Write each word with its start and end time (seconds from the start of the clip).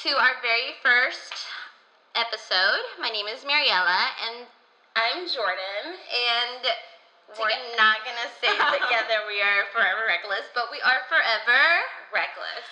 to 0.00 0.16
our 0.16 0.40
very 0.40 0.72
first 0.80 1.44
episode. 2.16 2.80
My 2.96 3.12
name 3.12 3.28
is 3.28 3.44
Mariella, 3.44 4.16
and 4.24 4.48
I'm 4.96 5.28
Jordan. 5.28 5.92
and 5.92 6.64
we're 7.36 7.60
not 7.76 8.00
gonna 8.00 8.32
say 8.40 8.48
together 8.80 9.28
we 9.28 9.44
are 9.44 9.68
forever 9.76 10.08
reckless, 10.08 10.48
but 10.56 10.72
we 10.72 10.80
are 10.80 11.04
forever. 11.04 11.84
Reckless. 12.16 12.64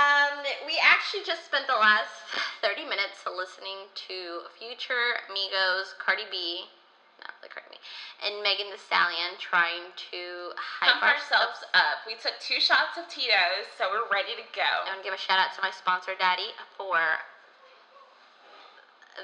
Um, 0.00 0.48
we 0.64 0.80
actually 0.80 1.28
just 1.28 1.44
spent 1.44 1.68
the 1.68 1.76
last 1.76 2.24
30 2.64 2.88
minutes 2.88 3.20
listening 3.28 3.92
to 4.08 4.48
Future, 4.56 5.20
Amigos, 5.28 5.92
Cardi 6.00 6.24
B, 6.32 6.72
not 7.20 7.36
really 7.44 7.52
Cardi 7.52 7.76
B, 7.76 7.76
and 8.26 8.42
Megan 8.42 8.66
Thee 8.74 8.82
Stallion 8.82 9.38
trying 9.38 9.94
to 10.10 10.50
hype 10.58 10.98
Pump 10.98 11.14
ourselves 11.14 11.62
up. 11.70 12.02
We 12.10 12.18
took 12.18 12.34
two 12.42 12.58
shots 12.58 12.98
of 12.98 13.06
Tito's, 13.06 13.70
so 13.78 13.86
we're 13.86 14.10
ready 14.10 14.34
to 14.34 14.42
go. 14.50 14.66
I 14.66 14.90
want 14.90 14.98
to 14.98 15.06
give 15.06 15.14
a 15.14 15.22
shout 15.22 15.38
out 15.38 15.54
to 15.54 15.62
my 15.62 15.70
sponsor, 15.70 16.18
Daddy, 16.18 16.50
for 16.74 16.98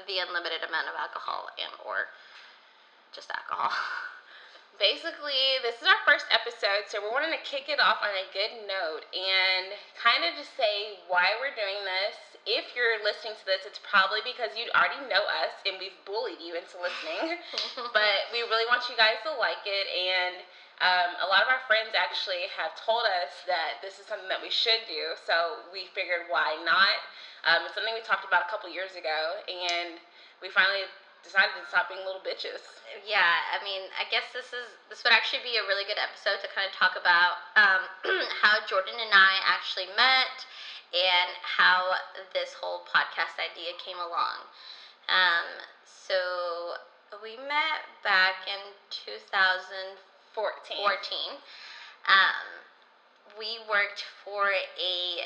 the 0.07 0.23
unlimited 0.23 0.63
amount 0.63 0.87
of 0.87 0.95
alcohol 0.95 1.51
and 1.59 1.75
or 1.83 2.07
just 3.11 3.27
alcohol. 3.29 3.75
Basically, 4.81 5.61
this 5.61 5.77
is 5.77 5.85
our 5.85 6.01
first 6.01 6.25
episode, 6.33 6.89
so 6.89 6.97
we're 6.97 7.13
wanting 7.13 7.29
to 7.29 7.45
kick 7.45 7.69
it 7.69 7.77
off 7.77 8.01
on 8.01 8.09
a 8.09 8.25
good 8.33 8.65
note 8.65 9.05
and 9.13 9.69
kind 9.93 10.25
of 10.25 10.33
just 10.33 10.49
say 10.57 10.97
why 11.05 11.37
we're 11.37 11.53
doing 11.53 11.77
this. 11.85 12.17
If 12.49 12.73
you're 12.73 12.97
listening 13.05 13.37
to 13.37 13.45
this, 13.45 13.69
it's 13.69 13.77
probably 13.85 14.25
because 14.25 14.57
you 14.57 14.65
already 14.73 14.97
know 15.05 15.21
us 15.45 15.53
and 15.69 15.77
we've 15.77 15.95
bullied 16.09 16.41
you 16.41 16.57
into 16.57 16.81
listening. 16.81 17.37
but 17.97 18.33
we 18.33 18.41
really 18.49 18.65
want 18.65 18.89
you 18.89 18.97
guys 18.97 19.21
to 19.29 19.31
like 19.37 19.61
it 19.63 19.85
and 19.93 20.41
um, 20.81 21.21
a 21.21 21.27
lot 21.29 21.45
of 21.45 21.53
our 21.53 21.61
friends 21.69 21.93
actually 21.93 22.49
have 22.57 22.73
told 22.73 23.05
us 23.05 23.45
that 23.45 23.77
this 23.85 24.01
is 24.01 24.09
something 24.09 24.27
that 24.27 24.41
we 24.41 24.49
should 24.49 24.83
do 24.89 25.13
so 25.21 25.63
we 25.69 25.85
figured 25.93 26.25
why 26.33 26.57
not 26.65 26.97
um, 27.45 27.61
it's 27.63 27.77
something 27.77 27.93
we 27.93 28.01
talked 28.01 28.25
about 28.25 28.43
a 28.43 28.49
couple 28.49 28.65
years 28.67 28.97
ago 28.97 29.37
and 29.47 30.01
we 30.41 30.49
finally 30.49 30.83
decided 31.23 31.55
to 31.57 31.63
stop 31.67 31.87
being 31.89 32.03
little 32.05 32.21
bitches 32.21 32.61
yeah, 33.01 33.41
I 33.49 33.57
mean, 33.65 33.89
I 33.97 34.05
guess 34.13 34.29
this 34.33 34.53
is 34.53 34.69
this 34.89 35.01
would 35.01 35.13
actually 35.13 35.41
be 35.41 35.57
a 35.57 35.65
really 35.65 35.85
good 35.89 35.97
episode 35.97 36.37
to 36.45 36.49
kind 36.53 36.69
of 36.69 36.73
talk 36.77 36.93
about 36.93 37.41
um, 37.57 37.89
how 38.41 38.61
Jordan 38.69 38.93
and 39.01 39.09
I 39.09 39.41
actually 39.41 39.89
met 39.97 40.45
and 40.93 41.33
how 41.41 41.97
this 42.37 42.53
whole 42.53 42.85
podcast 42.85 43.41
idea 43.41 43.73
came 43.81 43.97
along. 43.97 44.45
Um, 45.09 45.49
so 45.89 46.77
we 47.17 47.37
met 47.37 47.81
back 48.05 48.45
in 48.45 48.61
2014. 48.93 50.77
14 50.77 51.41
Um, 52.05 52.45
we 53.37 53.57
worked 53.65 54.05
for 54.21 54.53
a 54.53 55.25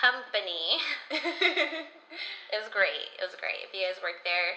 company. 0.00 0.80
It 2.52 2.56
was 2.56 2.72
great. 2.72 3.12
It 3.20 3.24
was 3.28 3.36
great. 3.36 3.60
If 3.68 3.76
you 3.76 3.84
guys 3.84 4.00
work 4.00 4.24
there, 4.24 4.56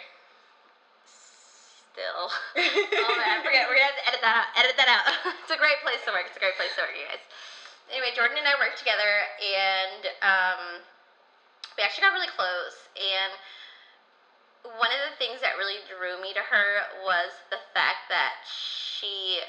still. 1.91 2.31
oh 3.03 3.13
man, 3.19 3.29
I 3.35 3.43
forget. 3.43 3.67
We're 3.67 3.75
gonna 3.75 3.91
have 3.91 3.99
to 3.99 4.07
edit 4.07 4.23
that 4.23 4.35
out. 4.39 4.47
Edit 4.55 4.75
that 4.79 4.89
out. 4.89 5.05
it's 5.43 5.51
a 5.51 5.59
great 5.59 5.83
place 5.83 5.99
to 6.07 6.15
work. 6.15 6.31
It's 6.31 6.39
a 6.39 6.43
great 6.43 6.55
place 6.55 6.71
to 6.79 6.87
work, 6.87 6.95
you 6.95 7.03
guys. 7.03 7.23
Anyway, 7.91 8.15
Jordan 8.15 8.39
and 8.39 8.47
I 8.47 8.55
worked 8.55 8.79
together, 8.79 9.27
and 9.43 10.01
um, 10.23 10.61
we 11.75 11.83
actually 11.83 12.07
got 12.07 12.15
really 12.15 12.31
close. 12.31 12.87
And 12.95 13.35
one 14.79 14.95
of 14.95 15.01
the 15.11 15.19
things 15.19 15.43
that 15.43 15.59
really 15.59 15.83
drew 15.91 16.15
me 16.23 16.31
to 16.31 16.43
her 16.43 16.69
was 17.03 17.35
the 17.51 17.59
fact 17.75 18.07
that 18.07 18.47
she, 18.47 19.43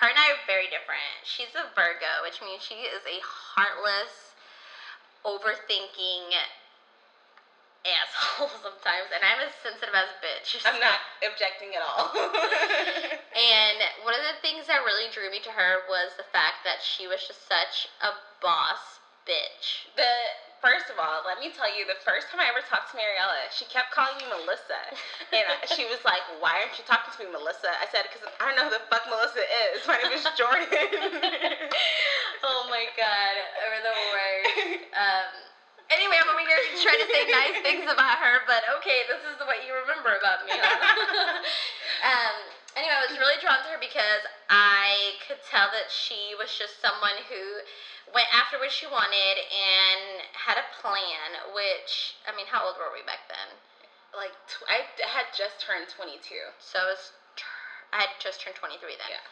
her 0.00 0.08
and 0.08 0.16
I 0.16 0.32
are 0.32 0.42
very 0.48 0.72
different. 0.72 1.28
She's 1.28 1.52
a 1.52 1.68
Virgo, 1.76 2.24
which 2.24 2.40
means 2.40 2.64
she 2.64 2.88
is 2.88 3.04
a 3.04 3.20
heartless, 3.20 4.32
overthinking 5.28 6.32
asshole 7.86 8.50
sometimes, 8.64 9.08
and 9.14 9.22
I'm 9.22 9.38
as 9.44 9.54
sensitive 9.62 9.94
as 9.94 10.10
a 10.10 10.18
bitch. 10.22 10.58
i'm 10.66 10.80
not 10.82 10.98
objecting 11.22 11.74
at 11.78 11.82
all 11.82 12.10
And 13.38 13.78
one 14.02 14.18
of 14.18 14.24
the 14.26 14.34
things 14.42 14.66
that 14.66 14.82
really 14.82 15.06
drew 15.14 15.30
me 15.30 15.38
to 15.46 15.52
her 15.54 15.86
was 15.86 16.10
the 16.18 16.26
fact 16.34 16.66
that 16.66 16.82
she 16.82 17.06
was 17.06 17.22
just 17.22 17.46
such 17.46 17.86
a 18.02 18.10
boss 18.42 18.98
bitch. 19.22 19.86
the 19.94 20.10
first 20.58 20.90
of 20.90 20.98
all 20.98 21.22
let 21.22 21.38
me 21.38 21.52
tell 21.54 21.70
you 21.70 21.86
the 21.86 21.94
first 22.02 22.26
time 22.32 22.40
i 22.42 22.48
ever 22.50 22.64
talked 22.66 22.90
to 22.90 22.98
mariella 22.98 23.46
she 23.54 23.62
kept 23.70 23.94
calling 23.94 24.16
me 24.18 24.26
melissa 24.26 24.80
and 25.30 25.46
I- 25.46 25.62
she 25.70 25.86
was 25.86 26.02
like 26.02 26.24
why 26.42 26.64
aren't 26.64 26.74
you 26.80 26.82
talking 26.88 27.14
to 27.14 27.18
me 27.22 27.30
melissa 27.30 27.70
i 27.78 27.86
said 27.94 28.08
because 28.10 28.26
i 28.26 28.42
don't 28.42 28.56
know 28.58 28.66
who 28.66 28.74
the 28.74 28.82
fuck 28.90 29.06
melissa 29.06 29.44
is 29.70 29.86
my 29.86 29.94
name 30.02 30.10
is 30.18 30.26
jordan 30.34 30.66
Oh 32.42 32.66
my 32.70 32.86
god, 32.96 33.34
over 33.66 33.78
the 33.82 33.96
worst. 34.14 34.82
Um, 34.94 35.30
anyway, 35.90 36.16
I'm 36.20 36.28
over 36.30 36.40
here 36.44 36.60
trying 36.84 37.02
to 37.02 37.08
say 37.08 37.24
nice 37.28 37.58
things 37.64 37.86
about 37.88 38.20
her, 38.20 38.44
but 38.48 38.64
okay, 38.80 39.04
this 39.08 39.22
is 39.24 39.36
what 39.44 39.64
you 39.64 39.72
remember 39.74 40.16
about 40.16 40.44
me. 40.44 40.52
Huh? 40.56 41.40
um, 42.08 42.36
anyway, 42.76 42.96
I 42.96 43.04
was 43.08 43.16
really 43.20 43.40
drawn 43.40 43.60
to 43.64 43.70
her 43.74 43.80
because 43.80 44.24
I 44.48 45.16
could 45.24 45.40
tell 45.48 45.68
that 45.72 45.88
she 45.92 46.36
was 46.36 46.52
just 46.54 46.80
someone 46.80 47.16
who 47.28 47.64
went 48.12 48.28
after 48.32 48.56
what 48.60 48.72
she 48.72 48.88
wanted 48.88 49.36
and 49.48 50.24
had 50.32 50.56
a 50.60 50.66
plan. 50.80 51.52
Which, 51.52 52.16
I 52.28 52.32
mean, 52.36 52.48
how 52.48 52.64
old 52.68 52.76
were 52.80 52.92
we 52.92 53.04
back 53.04 53.28
then? 53.28 53.58
like 54.16 54.32
tw- 54.48 54.64
i 54.68 54.88
had 55.04 55.28
just 55.36 55.60
turned 55.60 55.88
22 55.92 56.16
So 56.60 56.80
I 56.80 56.86
was, 56.88 57.12
I 57.92 58.08
had 58.08 58.12
just 58.20 58.40
turned 58.40 58.56
23 58.56 58.80
then. 58.96 59.10
Yeah. 59.12 59.24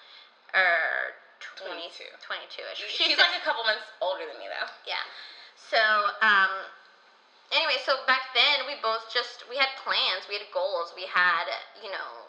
Or 0.53 1.17
20, 1.65 1.91
22. 1.93 2.05
22-ish. 2.25 2.81
she's 2.89 3.17
like 3.21 3.37
a 3.37 3.45
couple 3.45 3.65
months 3.65 3.85
older 4.01 4.25
than 4.25 4.37
me 4.41 4.49
though 4.49 4.69
Yeah. 4.85 5.01
So, 5.57 6.11
um, 6.23 6.51
anyway, 7.53 7.79
so 7.85 7.97
back 8.07 8.33
then 8.35 8.67
we 8.67 8.75
both 8.83 9.09
just 9.13 9.45
we 9.51 9.57
had 9.57 9.71
plans, 9.83 10.29
we 10.29 10.37
had 10.39 10.47
goals, 10.53 10.93
we 10.97 11.07
had 11.07 11.47
you 11.83 11.91
know, 11.91 12.29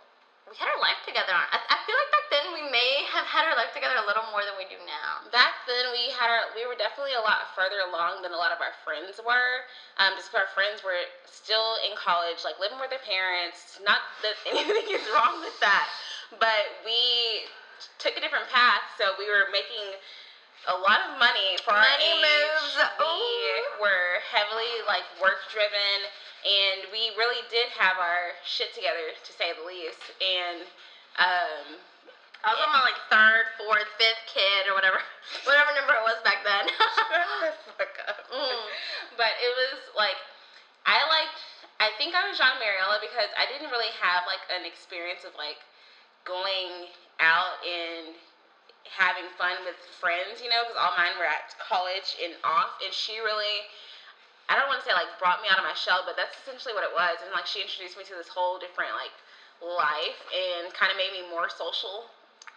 we 0.49 0.55
had 0.55 0.69
our 0.71 0.79
life 0.79 0.99
together. 1.05 1.33
I, 1.35 1.59
I 1.69 1.77
feel 1.83 1.95
like 1.99 2.11
back 2.11 2.27
then 2.31 2.45
we 2.55 2.63
may 2.71 3.03
have 3.11 3.27
had 3.27 3.43
our 3.45 3.55
life 3.55 3.73
together 3.75 3.99
a 3.99 4.05
little 4.07 4.23
more 4.31 4.43
than 4.47 4.55
we 4.57 4.65
do 4.65 4.79
now. 4.87 5.19
back 5.31 5.67
then 5.67 5.91
we 5.91 6.09
had 6.11 6.29
our 6.31 6.47
we 6.55 6.65
were 6.65 6.75
definitely 6.75 7.13
a 7.15 7.21
lot 7.23 7.47
further 7.55 7.83
along 7.83 8.23
than 8.23 8.31
a 8.31 8.39
lot 8.39 8.51
of 8.51 8.61
our 8.61 8.73
friends 8.83 9.19
were 9.23 9.63
um, 9.99 10.15
just 10.15 10.31
'cause 10.31 10.39
our 10.47 10.51
friends 10.51 10.83
were 10.83 11.03
still 11.27 11.77
in 11.83 11.95
college 11.95 12.43
like 12.47 12.59
living 12.59 12.79
with 12.79 12.89
their 12.89 13.03
parents 13.03 13.79
not 13.83 14.01
that 14.23 14.35
anything 14.47 14.87
is 14.91 15.03
wrong 15.13 15.39
with 15.41 15.57
that 15.59 15.89
but 16.39 16.71
we 16.85 17.43
took 17.99 18.17
a 18.17 18.21
different 18.21 18.47
path 18.49 18.83
so 18.97 19.13
we 19.17 19.27
were 19.29 19.45
making 19.51 19.95
a 20.65 20.75
lot 20.81 20.99
of 21.05 21.19
money 21.21 21.55
for 21.63 21.71
our 21.77 21.85
Money 21.85 22.17
age. 22.17 22.25
moves. 22.25 22.73
we 22.99 23.23
were 23.79 24.19
heavily 24.33 24.73
like 24.89 25.05
work 25.21 25.39
driven 25.53 25.99
and 26.43 26.89
we 26.91 27.13
really 27.15 27.41
did 27.53 27.69
have 27.77 27.97
our 28.01 28.33
shit 28.43 28.73
together 28.73 29.13
to 29.23 29.31
say 29.33 29.53
the 29.53 29.65
least 29.65 30.01
and 30.19 30.65
um, 31.17 31.77
I 32.45 32.53
was 32.53 32.61
on 32.61 32.71
my 32.71 32.83
like 32.85 32.99
third, 33.09 33.49
fourth, 33.57 33.89
fifth 33.97 34.23
kid 34.29 34.69
or 34.69 34.77
whatever, 34.77 35.01
whatever 35.49 35.73
number 35.73 35.97
it 35.97 36.05
was 36.05 36.19
back 36.23 36.41
then. 36.45 36.65
Mm. 38.27 38.63
But 39.15 39.33
it 39.39 39.51
was 39.55 39.79
like 39.95 40.19
I 40.85 40.99
liked. 41.07 41.39
I 41.79 41.91
think 41.95 42.11
I 42.15 42.27
was 42.27 42.35
John 42.37 42.59
Mariella 42.59 42.99
because 42.99 43.31
I 43.39 43.47
didn't 43.47 43.71
really 43.71 43.91
have 44.03 44.27
like 44.27 44.43
an 44.51 44.67
experience 44.67 45.23
of 45.23 45.31
like 45.39 45.59
going 46.27 46.91
out 47.23 47.59
and 47.63 48.15
having 48.93 49.27
fun 49.35 49.59
with 49.67 49.77
friends, 49.99 50.39
you 50.39 50.49
know, 50.49 50.63
because 50.67 50.79
all 50.79 50.95
mine 50.95 51.15
were 51.19 51.27
at 51.27 51.53
college 51.59 52.15
and 52.19 52.35
off, 52.43 52.79
and 52.83 52.91
she 52.91 53.19
really. 53.19 53.67
I 54.47 54.55
don't 54.55 54.71
want 54.71 54.79
to 54.79 54.87
say 54.87 54.95
like 54.95 55.11
brought 55.19 55.43
me 55.43 55.51
out 55.51 55.59
of 55.59 55.67
my 55.67 55.75
shell, 55.75 56.07
but 56.07 56.15
that's 56.15 56.31
essentially 56.39 56.71
what 56.71 56.87
it 56.87 56.95
was. 56.95 57.19
And 57.19 57.35
like 57.35 57.43
she 57.43 57.59
introduced 57.59 57.99
me 57.99 58.07
to 58.07 58.15
this 58.15 58.31
whole 58.31 58.55
different 58.55 58.95
like 58.95 59.11
life 59.59 60.19
and 60.31 60.71
kind 60.71 60.87
of 60.87 60.95
made 60.95 61.11
me 61.11 61.27
more 61.27 61.51
social. 61.51 62.07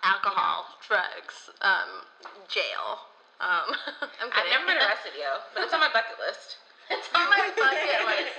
Alcohol, 0.07 0.65
drugs, 0.87 1.51
um, 1.61 2.07
jail. 2.49 3.05
Um, 3.43 3.75
I'm 4.23 4.31
I've 4.33 4.49
never 4.49 4.65
been 4.71 4.81
arrested, 4.81 5.13
yo, 5.19 5.45
but 5.53 5.67
it's 5.67 5.75
on 5.75 5.83
my 5.83 5.93
bucket 5.93 6.17
list. 6.17 6.57
it's 6.95 7.11
on 7.13 7.27
my 7.29 7.53
bucket 7.59 8.07
list. 8.11 8.33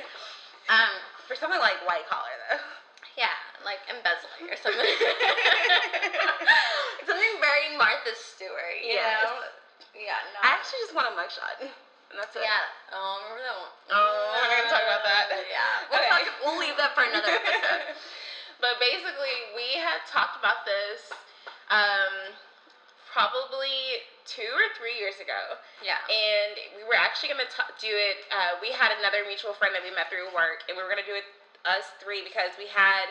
Um, 0.71 0.95
For 1.27 1.36
something 1.36 1.60
like 1.60 1.77
white 1.86 2.07
collar 2.07 2.33
though. 2.50 2.81
Like 3.66 3.80
embezzling 3.90 4.50
or 4.50 4.58
something. 4.58 4.81
something 7.08 7.36
very 7.40 7.78
Martha 7.78 8.13
Stewart, 8.18 8.78
you 8.81 8.98
Yes. 8.98 9.22
know? 9.25 9.46
Yeah, 9.94 10.18
no. 10.34 10.40
I 10.42 10.48
actually 10.58 10.81
just 10.88 10.96
want 10.98 11.08
a 11.12 11.16
mugshot. 11.18 11.62
And 11.62 12.18
that's 12.19 12.36
it. 12.36 12.44
yeah. 12.44 12.68
Oh, 12.92 13.22
remember 13.24 13.44
that 13.48 13.56
one? 13.60 13.72
Oh, 13.92 14.36
we're 14.36 14.44
not 14.44 14.50
gonna 14.52 14.68
talk 14.72 14.84
about 14.84 15.04
that. 15.08 15.31
Yeah. 15.31 15.88
We'll, 15.88 16.00
Okay. 16.02 16.10
talk, 16.12 16.24
we'll 16.44 16.60
leave 16.60 16.75
that 16.75 16.92
for 16.98 17.04
another 17.08 17.31
episode. 17.31 17.96
but 18.63 18.75
basically, 18.84 19.36
we 19.56 19.80
had 19.80 20.04
talked 20.10 20.36
about 20.42 20.66
this 20.68 21.07
um, 21.72 22.36
probably 23.07 24.04
two 24.28 24.52
or 24.56 24.68
three 24.75 24.96
years 25.00 25.19
ago. 25.24 25.56
Yeah. 25.84 26.00
And 26.07 26.60
we 26.75 26.84
were 26.88 26.96
actually 27.00 27.31
going 27.36 27.44
to 27.48 27.52
do 27.80 27.92
it. 27.92 28.28
Uh, 28.31 28.60
we 28.60 28.72
had 28.75 28.92
another 29.00 29.24
mutual 29.28 29.54
friend 29.56 29.72
that 29.75 29.84
we 29.84 29.92
met 29.96 30.10
through 30.12 30.28
work, 30.36 30.64
and 30.68 30.75
we 30.75 30.84
were 30.84 30.90
going 30.92 31.04
to 31.04 31.07
do 31.07 31.16
it 31.16 31.24
us 31.64 31.86
three 32.02 32.24
because 32.25 32.50
we 32.57 32.66
had 32.68 33.06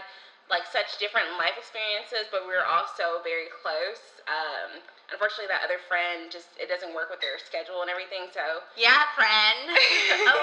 like 0.51 0.67
such 0.67 0.99
different 0.99 1.39
life 1.39 1.55
experiences, 1.57 2.27
but 2.35 2.43
we 2.45 2.53
were 2.53 2.67
also 2.67 3.23
very 3.23 3.47
close. 3.49 4.03
Um, 4.27 4.83
unfortunately, 5.15 5.47
that 5.51 5.63
other 5.63 5.79
friend 5.87 6.29
just 6.31 6.51
it 6.59 6.67
doesn't 6.67 6.93
work 6.93 7.09
with 7.09 7.23
their 7.23 7.39
schedule 7.39 7.81
and 7.83 7.91
everything. 7.91 8.29
So 8.35 8.67
Yeah, 8.75 9.07
friend. 9.15 9.71
oh, 10.31 10.43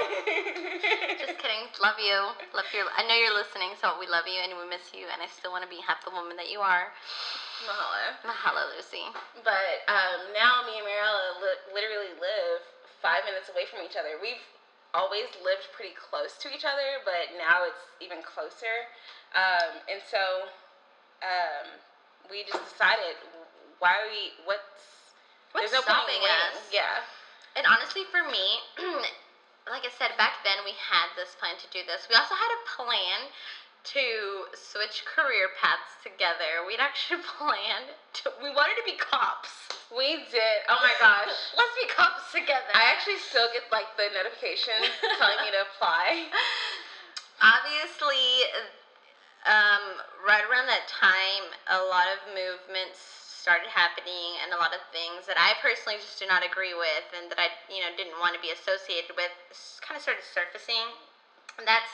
just 1.20 1.38
kidding. 1.38 1.68
Love 1.84 2.00
you. 2.00 2.32
Love 2.56 2.68
your. 2.72 2.88
I 2.96 3.04
know 3.04 3.16
you're 3.16 3.36
listening, 3.36 3.76
so 3.78 4.00
we 4.00 4.08
love 4.08 4.26
you 4.26 4.40
and 4.40 4.56
we 4.56 4.66
miss 4.66 4.96
you, 4.96 5.06
and 5.12 5.20
I 5.20 5.28
still 5.28 5.52
want 5.52 5.68
to 5.68 5.72
be 5.72 5.84
half 5.84 6.02
the 6.08 6.12
woman 6.16 6.40
that 6.40 6.50
you 6.50 6.64
are. 6.64 6.90
Mahalo. 7.68 8.16
Mahalo, 8.24 8.64
Lucy. 8.76 9.04
But 9.44 9.84
um, 9.92 10.32
now 10.32 10.62
me 10.64 10.80
and 10.80 10.86
Mariella 10.88 11.42
li- 11.42 11.64
literally 11.74 12.14
live 12.22 12.64
five 13.02 13.26
minutes 13.26 13.50
away 13.50 13.66
from 13.70 13.84
each 13.84 13.98
other. 13.98 14.16
We've 14.22 14.42
always 14.98 15.30
lived 15.46 15.70
pretty 15.78 15.94
close 15.94 16.34
to 16.42 16.50
each 16.50 16.66
other, 16.66 17.06
but 17.06 17.38
now 17.38 17.62
it's 17.70 17.86
even 18.02 18.26
closer. 18.26 18.90
Um, 19.38 19.78
and 19.86 20.02
so 20.02 20.50
um, 21.22 21.78
we 22.34 22.42
just 22.50 22.66
decided 22.66 23.22
why 23.78 23.94
are 24.02 24.10
we 24.10 24.34
what's 24.50 24.98
What's 25.54 25.72
there's 25.72 25.82
no 25.82 25.90
stopping 25.90 26.22
us? 26.22 26.60
Yeah. 26.70 27.02
And 27.56 27.66
honestly, 27.66 28.06
for 28.14 28.22
me, 28.30 28.62
like 29.72 29.88
I 29.88 29.94
said, 29.96 30.14
back 30.20 30.46
then 30.46 30.62
we 30.62 30.76
had 30.76 31.10
this 31.16 31.34
plan 31.40 31.56
to 31.58 31.68
do 31.74 31.82
this. 31.88 32.06
We 32.06 32.14
also 32.14 32.36
had 32.36 32.52
a 32.52 32.62
plan 32.68 33.32
to 33.94 34.48
switch 34.56 35.04
career 35.06 35.50
paths 35.56 35.96
together. 36.04 36.66
We'd 36.66 36.80
actually 36.80 37.22
planned 37.38 37.96
to, 38.22 38.32
we 38.42 38.50
wanted 38.52 38.76
to 38.80 38.86
be 38.86 38.98
cops. 38.98 39.72
We 39.92 40.28
did. 40.28 40.68
Oh 40.68 40.80
my 40.84 40.96
gosh. 41.00 41.32
Let's 41.58 41.76
be 41.80 41.88
cops 41.88 42.32
together. 42.32 42.72
I 42.76 42.92
actually 42.92 43.20
still 43.24 43.48
get 43.54 43.64
like 43.72 43.88
the 43.96 44.12
notifications 44.12 44.92
telling 45.20 45.40
me 45.44 45.52
to 45.56 45.64
apply. 45.64 46.28
Obviously, 47.40 48.50
um, 49.48 50.04
right 50.28 50.44
around 50.44 50.68
that 50.68 50.92
time, 50.92 51.48
a 51.72 51.80
lot 51.88 52.12
of 52.12 52.20
movements 52.36 53.00
started 53.48 53.72
happening 53.72 54.36
and 54.44 54.52
a 54.52 54.60
lot 54.60 54.76
of 54.76 54.84
things 54.92 55.24
that 55.24 55.40
I 55.40 55.56
personally 55.64 55.96
just 56.04 56.20
do 56.20 56.28
not 56.28 56.44
agree 56.44 56.76
with 56.76 57.08
and 57.16 57.32
that 57.32 57.40
I, 57.40 57.48
you 57.72 57.80
know, 57.80 57.88
didn't 57.96 58.20
want 58.20 58.36
to 58.36 58.44
be 58.44 58.52
associated 58.52 59.16
with 59.16 59.32
kind 59.80 59.96
of 59.96 60.04
started 60.04 60.28
surfacing. 60.28 60.92
And 61.56 61.64
that's, 61.64 61.88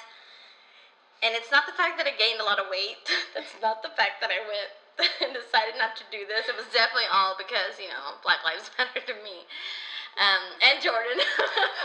and 1.24 1.32
it's 1.34 1.50
not 1.50 1.66
the 1.66 1.74
fact 1.74 1.96
that 1.98 2.06
I 2.06 2.14
gained 2.20 2.44
a 2.44 2.48
lot 2.48 2.60
of 2.60 2.68
weight. 2.68 3.00
that's 3.34 3.56
not 3.64 3.82
the 3.82 3.96
fact 3.96 4.20
that 4.20 4.30
I 4.30 4.44
went 4.44 4.72
and 5.24 5.32
decided 5.32 5.80
not 5.80 5.96
to 5.98 6.06
do 6.12 6.28
this. 6.28 6.52
It 6.52 6.56
was 6.60 6.68
definitely 6.70 7.10
all 7.10 7.40
because, 7.40 7.80
you 7.80 7.88
know, 7.88 8.20
Black 8.22 8.44
Lives 8.44 8.70
Matter 8.78 9.00
to 9.00 9.16
me. 9.24 9.48
Um, 10.20 10.44
and 10.62 10.78
Jordan. 10.78 11.18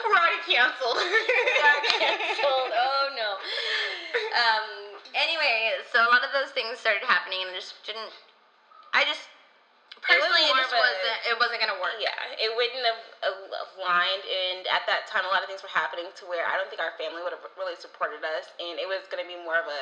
We're 0.04 0.12
already 0.12 0.44
canceled. 0.44 1.00
are 1.00 1.80
canceled. 1.88 2.72
Oh 2.76 3.08
no. 3.16 3.40
Um. 4.36 5.00
Anyway, 5.16 5.72
so 5.88 6.04
a 6.04 6.10
lot 6.12 6.20
of 6.20 6.28
those 6.36 6.52
things 6.52 6.76
started 6.76 7.00
happening, 7.08 7.40
and 7.40 7.48
I 7.48 7.56
just 7.56 7.80
didn't. 7.88 8.12
I 8.92 9.08
just 9.08 9.24
personally, 9.24 9.24
it, 9.24 9.24
more 9.24 9.37
just 10.68 10.76
wasn't. 10.76 11.18
It 11.28 11.36
wasn't 11.40 11.60
gonna 11.64 11.80
work. 11.80 11.96
Yeah, 11.98 12.14
it 12.36 12.52
wouldn't 12.52 12.84
have 12.84 13.00
aligned, 13.80 14.24
and 14.24 14.68
at 14.68 14.84
that 14.86 15.08
time, 15.08 15.24
a 15.24 15.30
lot 15.32 15.42
of 15.42 15.48
things 15.48 15.64
were 15.64 15.72
happening 15.72 16.08
to 16.20 16.24
where 16.28 16.44
I 16.44 16.56
don't 16.60 16.68
think 16.68 16.80
our 16.84 16.92
family 17.00 17.24
would 17.24 17.32
have 17.32 17.42
really 17.56 17.76
supported 17.80 18.20
us, 18.22 18.52
and 18.60 18.76
it 18.78 18.86
was 18.86 19.04
going 19.08 19.24
to 19.24 19.28
be 19.28 19.36
more 19.40 19.56
of 19.58 19.66
a, 19.66 19.80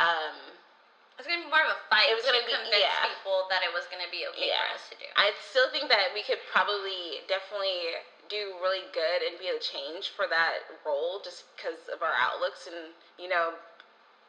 um, 0.00 0.36
It 1.16 1.24
was 1.24 1.28
gonna 1.32 1.44
be 1.44 1.52
more 1.52 1.64
of 1.64 1.72
a 1.72 1.80
fight. 1.88 2.12
It 2.12 2.16
was 2.16 2.24
gonna 2.28 2.44
be- 2.44 2.52
convince 2.52 2.76
yeah. 2.76 3.08
people 3.08 3.48
that 3.48 3.64
it 3.64 3.72
was 3.72 3.88
gonna 3.88 4.08
be 4.12 4.28
okay 4.36 4.52
Yeah. 4.52 4.68
for 4.68 4.74
us 4.76 4.88
to 4.92 4.96
do. 5.00 5.08
I 5.16 5.32
still 5.48 5.70
think 5.72 5.88
that 5.88 6.12
we 6.12 6.20
could 6.22 6.40
probably 6.52 7.24
definitely 7.26 7.96
do 8.28 8.58
really 8.60 8.84
good 8.92 9.22
and 9.22 9.38
be 9.38 9.48
a 9.48 9.58
change 9.58 10.10
for 10.10 10.26
that 10.26 10.64
role, 10.84 11.20
just 11.20 11.44
because 11.56 11.88
of 11.88 12.02
our 12.02 12.12
outlooks, 12.12 12.66
and 12.66 12.92
you 13.16 13.28
know, 13.28 13.56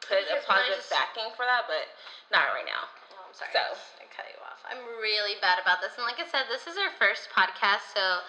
put 0.00 0.16
a 0.16 0.24
Because 0.24 0.48
when 0.48 0.58
I 0.58 0.64
positive 0.64 0.88
backing 0.88 1.30
for 1.36 1.44
that, 1.44 1.66
but 1.68 1.88
not 2.32 2.54
right 2.54 2.64
now. 2.64 2.88
Oh, 3.28 3.30
I'm 3.30 3.36
sorry. 3.36 3.52
So- 3.52 3.76
I 4.00 4.08
cut 4.08 4.24
you 4.32 4.40
off. 4.40 4.64
I'm 4.64 4.80
really 5.04 5.36
bad 5.44 5.60
about 5.60 5.84
this, 5.84 5.92
and 6.00 6.04
like 6.08 6.16
I 6.16 6.24
said, 6.24 6.48
this 6.48 6.64
is 6.64 6.80
our 6.80 6.88
first 6.96 7.28
podcast, 7.28 7.92
so 7.92 8.24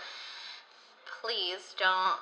please 1.24 1.72
don't 1.80 2.20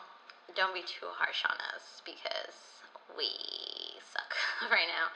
don't 0.56 0.74
be 0.78 0.86
too 0.86 1.10
harsh 1.18 1.42
on 1.44 1.58
us 1.74 2.00
because 2.06 2.86
we 3.18 3.34
suck 4.06 4.32
right 4.72 4.88
now. 4.88 5.10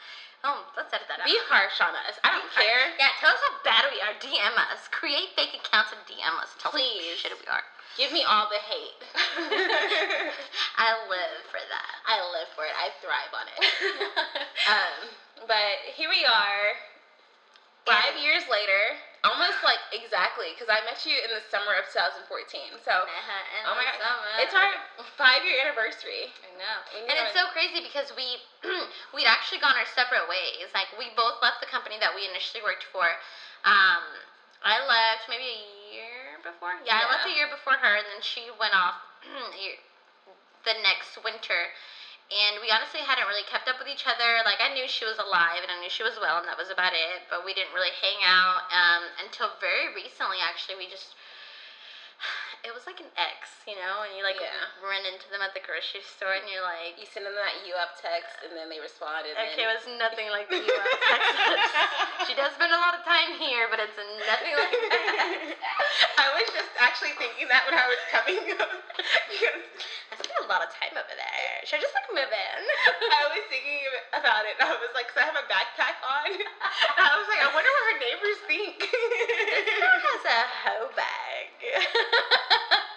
Oh, 0.43 0.65
let's 0.75 0.89
edit 0.91 1.05
that 1.07 1.21
out. 1.21 1.29
Be 1.29 1.37
harsh 1.47 1.77
on 1.85 1.93
us. 1.93 2.17
I 2.25 2.33
don't 2.33 2.41
Be 2.49 2.57
harsh. 2.57 2.65
care. 2.65 2.85
Yeah, 2.97 3.13
tell 3.21 3.29
us 3.29 3.39
how 3.45 3.53
bad 3.61 3.83
we 3.93 4.01
are. 4.01 4.11
DM 4.17 4.57
us. 4.57 4.89
Create 4.89 5.29
fake 5.37 5.53
accounts 5.53 5.93
and 5.93 6.01
DM 6.09 6.33
us. 6.41 6.57
Tell 6.57 6.73
us 6.73 6.81
how 6.81 7.13
shitty 7.15 7.37
we 7.37 7.45
are. 7.45 7.61
Give 7.95 8.09
me 8.11 8.25
all 8.25 8.49
the 8.49 8.57
hate. 8.57 9.01
I 10.81 10.89
live 11.07 11.41
for 11.53 11.61
that. 11.61 11.93
I 12.09 12.17
live 12.33 12.49
for 12.57 12.65
it. 12.65 12.73
I 12.73 12.89
thrive 12.99 13.31
on 13.37 13.45
it. 13.53 13.61
um, 14.73 14.99
but 15.45 15.77
here 15.93 16.09
we 16.09 16.25
are, 16.25 16.73
five 17.85 18.13
years 18.17 18.45
later, 18.49 18.97
almost 19.25 19.61
like 19.65 19.81
exactly, 19.93 20.53
because 20.53 20.69
I 20.69 20.81
met 20.85 21.01
you 21.05 21.13
in 21.17 21.29
the 21.33 21.41
summer 21.49 21.77
of 21.77 21.85
2014. 21.89 22.25
So, 22.81 22.93
And 23.05 23.63
oh 23.69 23.75
my 23.77 23.85
god, 23.85 23.97
summer. 24.01 24.33
it's 24.41 24.55
our 24.57 24.71
five 25.17 25.41
year 25.45 25.61
anniversary. 25.65 26.29
I 26.45 26.51
know. 26.57 26.77
And 27.09 27.15
it's 27.21 27.33
so 27.33 27.49
crazy 27.53 27.81
because 27.81 28.13
we 28.13 28.41
we'd 29.15 29.29
actually 29.29 29.61
gone 29.61 29.77
our 29.77 29.89
separate 29.93 30.25
ways. 30.29 30.69
Like 30.73 30.89
we 30.97 31.13
both 31.17 31.41
left 31.41 31.61
the 31.61 31.69
company 31.69 31.97
that 32.01 32.13
we 32.13 32.25
initially 32.29 32.61
worked 32.65 32.85
for. 32.89 33.05
Um, 33.65 34.01
I 34.61 34.81
left 34.85 35.25
maybe 35.29 35.45
a 35.45 35.61
year 35.89 36.37
before. 36.45 36.77
Yeah, 36.85 37.01
I 37.01 37.09
left 37.09 37.25
a 37.25 37.33
year 37.33 37.49
before 37.49 37.77
her, 37.77 37.93
and 37.97 38.05
then 38.13 38.21
she 38.21 38.49
went 38.61 38.73
off 38.77 39.01
the 40.65 40.75
next 40.85 41.17
winter. 41.25 41.69
And 42.31 42.63
we 42.63 42.71
honestly 42.71 43.03
hadn't 43.03 43.27
really 43.27 43.43
kept 43.43 43.67
up 43.67 43.75
with 43.75 43.91
each 43.91 44.07
other. 44.07 44.39
Like 44.47 44.63
I 44.63 44.71
knew 44.71 44.87
she 44.87 45.03
was 45.03 45.19
alive 45.19 45.61
and 45.67 45.71
I 45.71 45.77
knew 45.83 45.91
she 45.91 46.03
was 46.03 46.15
well, 46.15 46.39
and 46.39 46.47
that 46.47 46.55
was 46.57 46.71
about 46.71 46.95
it. 46.95 47.27
But 47.27 47.43
we 47.43 47.51
didn't 47.53 47.75
really 47.75 47.91
hang 47.91 48.23
out 48.23 48.63
um, 48.71 49.03
until 49.19 49.51
very 49.59 49.91
recently. 49.91 50.39
Actually, 50.39 50.79
we 50.79 50.87
just 50.87 51.11
it 52.67 52.71
was 52.73 52.85
like 52.85 52.99
an 53.01 53.09
ex, 53.17 53.51
you 53.67 53.75
know, 53.75 54.05
and 54.05 54.13
you 54.15 54.23
like 54.23 54.39
Yeah. 54.39 54.69
run 54.79 55.03
into 55.05 55.27
them 55.29 55.41
at 55.41 55.53
the 55.53 55.59
grocery 55.63 56.01
store, 56.05 56.37
and 56.37 56.45
you're 56.47 56.61
like, 56.63 56.95
You 56.97 57.05
send 57.09 57.25
them 57.25 57.35
that 57.35 57.65
you 57.65 57.73
up 57.75 57.97
text, 57.99 58.39
and 58.45 58.53
then 58.55 58.69
they 58.69 58.79
responded. 58.79 59.35
and 59.35 59.51
okay, 59.51 59.65
it 59.65 59.71
was 59.71 59.85
nothing 59.99 60.29
like 60.29 60.47
the 60.49 60.61
U.S. 60.61 60.93
Texas. 61.11 61.67
She 62.29 62.33
does 62.37 62.53
spend 62.53 62.71
a 62.71 62.79
lot 62.79 62.93
of 62.93 63.01
time 63.03 63.35
here, 63.41 63.67
but 63.67 63.79
it's 63.81 63.97
nothing 63.97 64.55
like 64.55 64.77
that. 64.93 65.57
I 66.21 66.27
was 66.37 66.47
just 66.53 66.71
actually 66.77 67.13
thinking 67.17 67.49
that 67.49 67.65
when 67.65 67.73
I 67.75 67.85
was 67.89 68.01
coming 68.13 68.39
because 68.47 68.69
I 68.95 69.01
spend 69.35 69.55
a 69.57 69.70
lot 70.51 70.59
of 70.67 70.69
time 70.75 70.91
over 70.99 71.15
there. 71.15 71.55
Should 71.63 71.79
I 71.79 71.81
just 71.87 71.95
like 71.95 72.11
move 72.11 72.27
in? 72.27 72.59
I 73.07 73.31
was 73.31 73.43
thinking 73.47 73.87
about 74.11 74.43
it. 74.43 74.59
and 74.59 74.67
I 74.67 74.75
was 74.75 74.91
like, 74.91 75.07
because 75.07 75.23
I 75.23 75.27
have 75.31 75.39
a 75.39 75.47
backpack 75.47 75.95
on. 76.03 76.27
And 76.35 77.03
I 77.07 77.15
was 77.15 77.27
like, 77.31 77.39
I 77.39 77.47
wonder 77.55 77.71
what 77.71 77.83
her 77.95 77.97
neighbors 78.03 78.39
think. 78.51 78.77
This 78.83 79.79
girl 79.79 79.99
has 80.11 80.23
a 80.27 80.39
hoe 80.67 80.89
bag. 80.99 81.47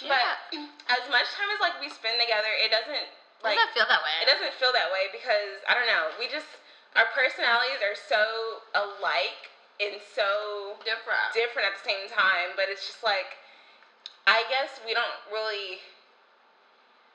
But 0.00 0.48
as 0.96 1.04
much 1.12 1.28
time 1.36 1.52
as 1.52 1.60
like 1.60 1.76
we 1.76 1.92
spend 1.92 2.16
together, 2.16 2.48
it 2.56 2.72
doesn't 2.72 3.04
like 3.44 3.52
doesn't 3.52 3.76
feel 3.76 3.84
that 3.84 4.00
way. 4.00 4.16
it 4.24 4.28
doesn't 4.32 4.56
feel 4.56 4.72
that 4.72 4.88
way 4.88 5.12
because 5.12 5.60
I 5.68 5.76
don't 5.76 5.84
know. 5.84 6.08
We 6.16 6.24
just 6.24 6.48
our 6.96 7.04
personalities 7.12 7.84
are 7.84 7.92
so 7.92 8.64
alike 8.72 9.52
and 9.76 10.00
so 10.00 10.80
different. 10.88 11.20
different 11.36 11.68
at 11.68 11.76
the 11.76 11.84
same 11.84 12.08
time. 12.08 12.56
But 12.56 12.72
it's 12.72 12.88
just 12.88 13.04
like 13.04 13.36
I 14.24 14.48
guess 14.48 14.80
we 14.88 14.96
don't 14.96 15.20
really. 15.28 15.84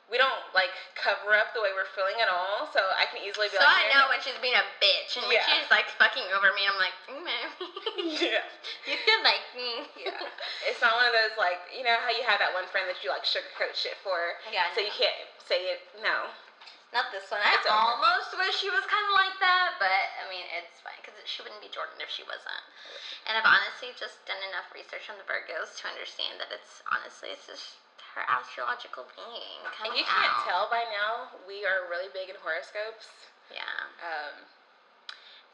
We 0.06 0.22
don't 0.22 0.46
like 0.54 0.70
cover 0.94 1.34
up 1.34 1.50
the 1.58 1.66
way 1.66 1.74
we're 1.74 1.90
feeling 1.98 2.22
at 2.22 2.30
all, 2.30 2.70
so 2.70 2.78
I 2.94 3.10
can 3.10 3.26
easily 3.26 3.50
be 3.50 3.58
So 3.58 3.66
like, 3.66 3.90
I 3.90 3.94
know 3.98 4.06
when 4.14 4.22
she's 4.22 4.38
being 4.38 4.54
a 4.54 4.62
bitch, 4.78 5.18
and 5.18 5.26
when 5.26 5.42
she's 5.50 5.66
like 5.74 5.90
fucking 5.98 6.30
over 6.30 6.54
me, 6.54 6.62
I'm 6.70 6.78
like, 6.78 6.94
mm, 7.10 7.26
man, 7.26 7.48
yeah. 8.22 8.46
you 8.90 8.96
feel 9.02 9.22
like 9.26 9.42
me. 9.58 9.90
Yeah. 9.98 10.14
It's 10.70 10.78
not 10.78 10.94
one 10.94 11.10
of 11.10 11.16
those 11.18 11.34
like 11.42 11.58
you 11.74 11.82
know 11.82 11.98
how 12.06 12.14
you 12.14 12.22
have 12.22 12.38
that 12.38 12.54
one 12.54 12.70
friend 12.70 12.86
that 12.86 13.02
you 13.02 13.10
like 13.10 13.26
sugarcoat 13.26 13.74
shit 13.74 13.98
for, 14.06 14.38
Yeah, 14.54 14.70
so 14.78 14.86
you 14.86 14.94
can't 14.94 15.26
say 15.42 15.74
it. 15.74 15.82
No. 16.06 16.30
Not 16.94 17.10
this 17.12 17.28
one. 17.28 17.42
I 17.44 17.58
It's 17.60 17.68
over. 17.68 17.76
almost 17.76 18.32
wish 18.40 18.56
she 18.62 18.70
was 18.72 18.86
kind 18.88 19.04
of 19.10 19.14
like 19.20 19.36
that, 19.44 19.76
but 19.84 19.90
I 20.22 20.30
mean, 20.32 20.46
it's 20.56 20.80
fine 20.80 20.96
because 21.04 21.18
she 21.28 21.44
wouldn't 21.44 21.60
be 21.60 21.68
Jordan 21.68 22.00
if 22.00 22.08
she 22.08 22.24
wasn't. 22.24 22.64
And 23.28 23.36
I've 23.36 23.44
honestly 23.44 23.92
just 24.00 24.24
done 24.24 24.40
enough 24.54 24.70
research 24.72 25.10
on 25.12 25.20
the 25.20 25.28
Virgos 25.28 25.76
to 25.82 25.92
understand 25.92 26.40
that 26.40 26.54
it's 26.56 26.80
honestly 26.88 27.34
it's 27.36 27.50
just 27.52 27.82
her 28.16 28.24
astrological 28.32 29.04
being 29.12 29.60
And 29.84 29.92
you 29.92 30.08
can't 30.08 30.36
tell 30.48 30.72
by 30.72 30.88
now 30.88 31.36
we 31.44 31.68
are 31.68 31.86
really 31.92 32.08
big 32.16 32.32
in 32.32 32.40
horoscopes. 32.40 33.12
Yeah. 33.52 33.92
Um, 34.00 34.48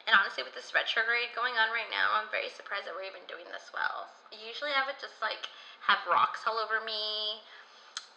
And 0.05 0.13
honestly, 0.13 0.45
with 0.45 0.53
this 0.53 0.73
retrograde 0.73 1.33
going 1.33 1.57
on 1.57 1.73
right 1.73 1.89
now, 1.89 2.13
I'm 2.17 2.29
very 2.29 2.49
surprised 2.53 2.85
that 2.85 2.93
we're 2.93 3.09
even 3.09 3.25
doing 3.29 3.45
this 3.49 3.69
well. 3.73 4.09
Usually, 4.33 4.73
I 4.73 4.85
would 4.85 4.97
just 5.01 5.17
like 5.21 5.49
have 5.85 6.01
rocks 6.09 6.45
all 6.45 6.61
over 6.61 6.81
me 6.85 7.41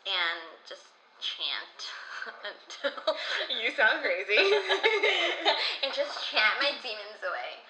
and 0.04 0.40
just 0.68 0.92
chant 1.20 1.80
until 2.52 3.16
you 3.48 3.72
sound 3.72 4.04
crazy. 4.04 4.36
and 5.84 5.92
just 5.92 6.20
chant 6.28 6.60
my 6.60 6.72
demons 6.84 7.20
away. 7.24 7.64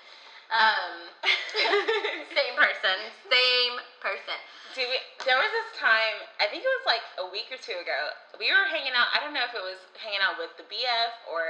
Um, 0.53 1.09
same 2.37 2.55
person. 2.57 2.97
Same 3.31 3.75
person. 4.01 4.37
Do 4.77 4.83
we, 4.91 4.99
there 5.23 5.39
was 5.39 5.51
this 5.55 5.71
time, 5.79 6.19
I 6.43 6.51
think 6.51 6.67
it 6.67 6.73
was 6.83 6.87
like 6.87 7.05
a 7.23 7.27
week 7.31 7.47
or 7.55 7.61
two 7.63 7.79
ago. 7.79 8.01
We 8.43 8.51
were 8.51 8.67
hanging 8.67 8.93
out. 8.93 9.07
I 9.15 9.23
don't 9.23 9.31
know 9.31 9.47
if 9.47 9.55
it 9.55 9.63
was 9.63 9.79
hanging 9.97 10.19
out 10.21 10.35
with 10.37 10.51
the 10.59 10.67
BF 10.67 11.13
or 11.31 11.47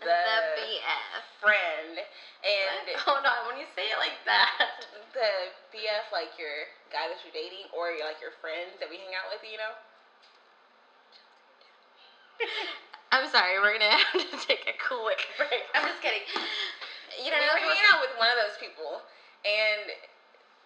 the, 0.00 0.08
The 0.08 0.36
BF. 0.58 1.22
friend. 1.44 1.94
And 2.42 2.84
Hold 3.06 3.28
on, 3.28 3.52
when 3.52 3.60
you 3.60 3.68
say 3.76 3.92
it 3.92 4.00
like 4.00 4.16
that. 4.24 4.80
the 5.16 5.52
BF, 5.76 6.08
like 6.10 6.32
your 6.40 6.72
guy 6.88 7.06
that 7.12 7.20
you're 7.20 7.36
dating, 7.36 7.68
or 7.76 7.92
your, 7.92 8.08
like 8.08 8.18
your 8.24 8.32
friend 8.40 8.72
that 8.80 8.88
we 8.88 8.96
hang 8.96 9.12
out 9.12 9.28
with, 9.28 9.44
you 9.44 9.60
know? 9.60 9.76
I'm 13.12 13.30
sorry, 13.30 13.60
we're 13.62 13.78
gonna 13.78 13.94
have 13.94 14.26
to 14.26 14.36
take 14.42 14.66
a 14.66 14.74
quick 14.74 15.22
break. 15.38 15.62
I'm 15.76 15.86
just 15.86 16.02
kidding. 16.02 16.26
You 17.18 17.30
don't 17.30 17.40
we 17.40 17.46
know 17.46 17.54
were 17.54 17.64
hanging 17.64 17.88
out 17.92 18.00
with 18.02 18.14
one 18.18 18.30
of 18.30 18.38
those 18.38 18.56
people, 18.58 19.02
and 19.44 19.92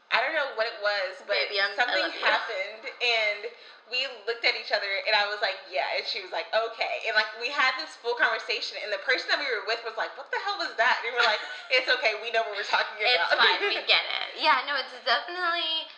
I 0.08 0.24
don't 0.24 0.32
know 0.32 0.56
what 0.56 0.64
it 0.64 0.78
was, 0.80 1.20
but 1.28 1.36
Baby, 1.52 1.60
something 1.76 2.08
happened, 2.24 2.88
and 2.88 3.52
we 3.92 4.08
looked 4.24 4.44
at 4.44 4.56
each 4.56 4.72
other, 4.72 4.88
and 5.04 5.12
I 5.12 5.28
was 5.28 5.40
like, 5.44 5.60
"Yeah," 5.68 5.84
and 5.96 6.04
she 6.04 6.24
was 6.24 6.32
like, 6.32 6.48
"Okay," 6.52 7.04
and 7.04 7.12
like 7.12 7.28
we 7.36 7.52
had 7.52 7.76
this 7.76 7.92
full 8.00 8.16
conversation, 8.16 8.80
and 8.80 8.88
the 8.88 9.02
person 9.04 9.28
that 9.28 9.40
we 9.40 9.48
were 9.48 9.64
with 9.68 9.84
was 9.84 9.96
like, 10.00 10.16
"What 10.16 10.32
the 10.32 10.40
hell 10.44 10.56
was 10.56 10.72
that?" 10.80 11.04
And 11.04 11.12
we 11.12 11.14
were 11.16 11.28
like, 11.28 11.40
"It's 11.76 11.88
okay, 12.00 12.16
we 12.20 12.32
know 12.32 12.44
what 12.48 12.56
we're 12.56 12.68
talking 12.68 12.96
about." 12.96 13.12
It's 13.12 13.32
about." 13.32 13.44
fine, 13.44 13.60
we 13.68 13.80
get 13.92 14.04
it. 14.08 14.40
Yeah, 14.40 14.64
no, 14.64 14.80
it's 14.80 14.96
definitely 15.04 15.88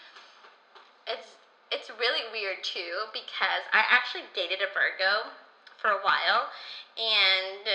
it's 1.06 1.38
it's 1.70 1.90
really 1.90 2.26
weird 2.30 2.62
too 2.62 3.06
because 3.12 3.62
I 3.72 3.86
actually 3.86 4.26
dated 4.34 4.58
a 4.62 4.70
Virgo 4.74 5.30
for 5.78 5.90
a 5.90 6.00
while 6.02 6.50
and 6.98 7.66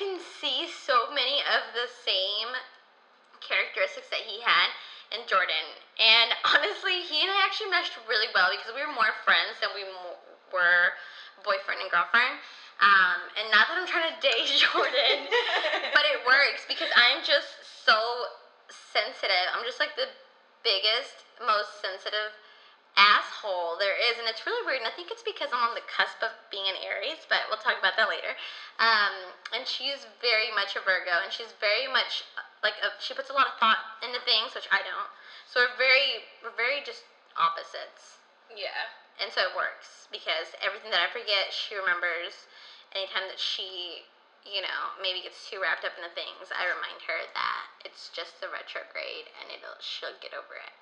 can 0.00 0.16
see 0.40 0.64
so 0.64 1.12
many 1.12 1.44
of 1.44 1.76
the 1.76 1.84
same 2.08 2.48
characteristics 3.44 4.08
that 4.08 4.24
he 4.24 4.40
had 4.40 4.72
in 5.12 5.28
Jordan. 5.28 5.76
And 6.00 6.32
honestly, 6.56 7.04
he 7.04 7.20
and 7.20 7.28
I 7.28 7.44
actually 7.44 7.68
meshed 7.68 8.00
really 8.08 8.32
well 8.32 8.48
because 8.48 8.72
we 8.72 8.80
were 8.80 8.96
more 8.96 9.12
friends 9.28 9.60
than 9.60 9.76
we 9.76 9.84
were 10.48 10.96
boyfriend 11.44 11.84
and 11.84 11.92
girlfriend. 11.92 12.40
Um, 12.80 13.20
and 13.36 13.52
not 13.52 13.68
that 13.68 13.76
I'm 13.76 13.84
trying 13.84 14.08
to 14.08 14.18
date 14.24 14.48
Jordan, 14.56 15.28
but 15.96 16.08
it 16.08 16.24
works 16.24 16.64
because 16.64 16.88
I'm 16.96 17.20
just 17.20 17.60
so 17.84 18.00
sensitive. 18.72 19.52
I'm 19.52 19.68
just 19.68 19.76
like 19.76 19.92
the 20.00 20.08
biggest, 20.64 21.28
most 21.44 21.84
sensitive 21.84 22.32
asshole 22.96 23.78
there 23.78 23.94
is, 23.96 24.18
and 24.18 24.26
it's 24.26 24.44
really 24.46 24.62
weird. 24.66 24.82
And 24.82 24.90
I 24.90 24.94
think 24.94 25.10
it's 25.10 25.24
because 25.24 25.50
I'm 25.54 25.62
on 25.62 25.74
the 25.78 25.86
cusp 25.86 26.18
of 26.22 26.34
being 26.50 26.66
an 26.66 26.78
Aries, 26.82 27.22
but 27.30 27.46
we'll 27.48 27.62
talk 27.62 27.78
about 27.78 27.94
that 27.96 28.10
later. 28.10 28.34
Um, 28.78 29.34
and 29.54 29.62
she's 29.66 30.06
very 30.20 30.50
much 30.54 30.74
a 30.74 30.82
Virgo, 30.82 31.22
and 31.22 31.30
she's 31.32 31.52
very 31.62 31.86
much 31.90 32.24
like 32.62 32.76
a, 32.82 32.92
she 33.00 33.14
puts 33.14 33.30
a 33.30 33.36
lot 33.36 33.48
of 33.48 33.56
thought 33.56 33.80
into 34.04 34.20
things, 34.26 34.52
which 34.52 34.68
I 34.72 34.82
don't. 34.84 35.10
So 35.48 35.64
we're 35.64 35.78
very, 35.80 36.26
we're 36.44 36.56
very 36.56 36.82
just 36.84 37.06
opposites. 37.38 38.20
yeah. 38.52 38.90
And 39.20 39.28
so 39.28 39.44
it 39.44 39.52
works 39.52 40.08
because 40.08 40.56
everything 40.64 40.88
that 40.90 41.04
I 41.04 41.12
forget, 41.12 41.52
she 41.52 41.76
remembers. 41.76 42.48
Anytime 42.96 43.28
that 43.28 43.38
she, 43.38 44.02
you 44.42 44.64
know, 44.64 44.80
maybe 44.98 45.20
gets 45.22 45.46
too 45.46 45.60
wrapped 45.60 45.84
up 45.84 45.94
into 45.94 46.10
things, 46.10 46.48
I 46.50 46.66
remind 46.66 47.04
her 47.06 47.20
that 47.36 47.62
it's 47.84 48.10
just 48.10 48.40
the 48.40 48.48
retrograde 48.50 49.28
and 49.38 49.52
it'll 49.52 49.78
she'll 49.78 50.16
get 50.18 50.34
over 50.34 50.56
it. 50.58 50.74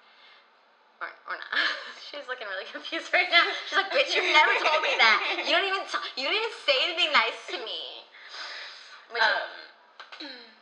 Or, 0.98 1.10
or 1.30 1.36
not. 1.38 1.50
She's 2.10 2.26
looking 2.26 2.50
really 2.50 2.66
confused 2.66 3.14
right 3.14 3.30
now. 3.30 3.46
She's 3.70 3.78
like, 3.78 3.94
"Bitch, 3.94 4.10
you 4.18 4.22
never 4.34 4.50
told 4.66 4.82
me 4.82 4.98
that. 4.98 5.46
You 5.46 5.54
don't 5.54 5.68
even 5.68 5.86
t- 5.86 6.10
you 6.18 6.26
don't 6.26 6.34
even 6.34 6.54
say 6.66 6.74
anything 6.90 7.14
nice 7.14 7.38
to 7.54 7.58
me." 7.62 8.02
Which 9.14 9.22
Um, 9.22 10.26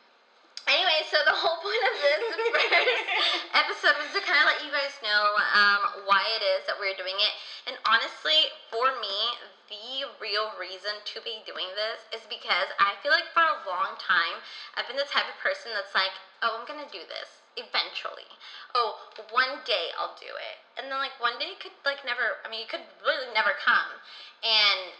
Anyway, 0.66 0.98
so 1.06 1.14
the 1.22 1.30
whole 1.30 1.62
point 1.62 1.78
of 1.78 1.94
this 1.94 2.22
first 2.50 3.06
episode 3.54 3.96
was 4.02 4.10
to 4.10 4.18
kind 4.26 4.42
of 4.42 4.50
let 4.50 4.58
you 4.66 4.70
guys 4.74 4.98
know 4.98 5.38
um, 5.54 6.02
why 6.10 6.26
it 6.34 6.42
is 6.42 6.66
that 6.66 6.74
we're 6.74 6.98
doing 6.98 7.14
it. 7.22 7.34
And 7.70 7.78
honestly, 7.86 8.50
for 8.66 8.90
me, 8.98 9.38
the 9.70 10.10
real 10.18 10.50
reason 10.58 10.98
to 11.14 11.22
be 11.22 11.38
doing 11.46 11.70
this 11.78 12.02
is 12.10 12.26
because 12.26 12.66
I 12.82 12.98
feel 12.98 13.14
like 13.14 13.30
for 13.30 13.46
a 13.46 13.62
long 13.62 13.94
time, 14.02 14.42
I've 14.74 14.90
been 14.90 14.98
the 14.98 15.06
type 15.06 15.30
of 15.30 15.38
person 15.38 15.70
that's 15.70 15.94
like, 15.94 16.18
oh, 16.42 16.58
I'm 16.58 16.66
gonna 16.66 16.90
do 16.90 17.06
this 17.06 17.45
eventually. 17.56 18.28
Oh, 18.76 19.00
one 19.32 19.64
day 19.64 19.92
I'll 19.96 20.16
do 20.20 20.28
it. 20.28 20.56
And 20.76 20.92
then, 20.92 21.00
like, 21.00 21.16
one 21.16 21.40
day 21.40 21.56
could, 21.56 21.72
like, 21.88 22.04
never, 22.04 22.40
I 22.44 22.52
mean, 22.52 22.64
it 22.64 22.70
could 22.70 22.84
really 23.00 23.28
never 23.32 23.56
come. 23.56 23.96
And 24.44 24.92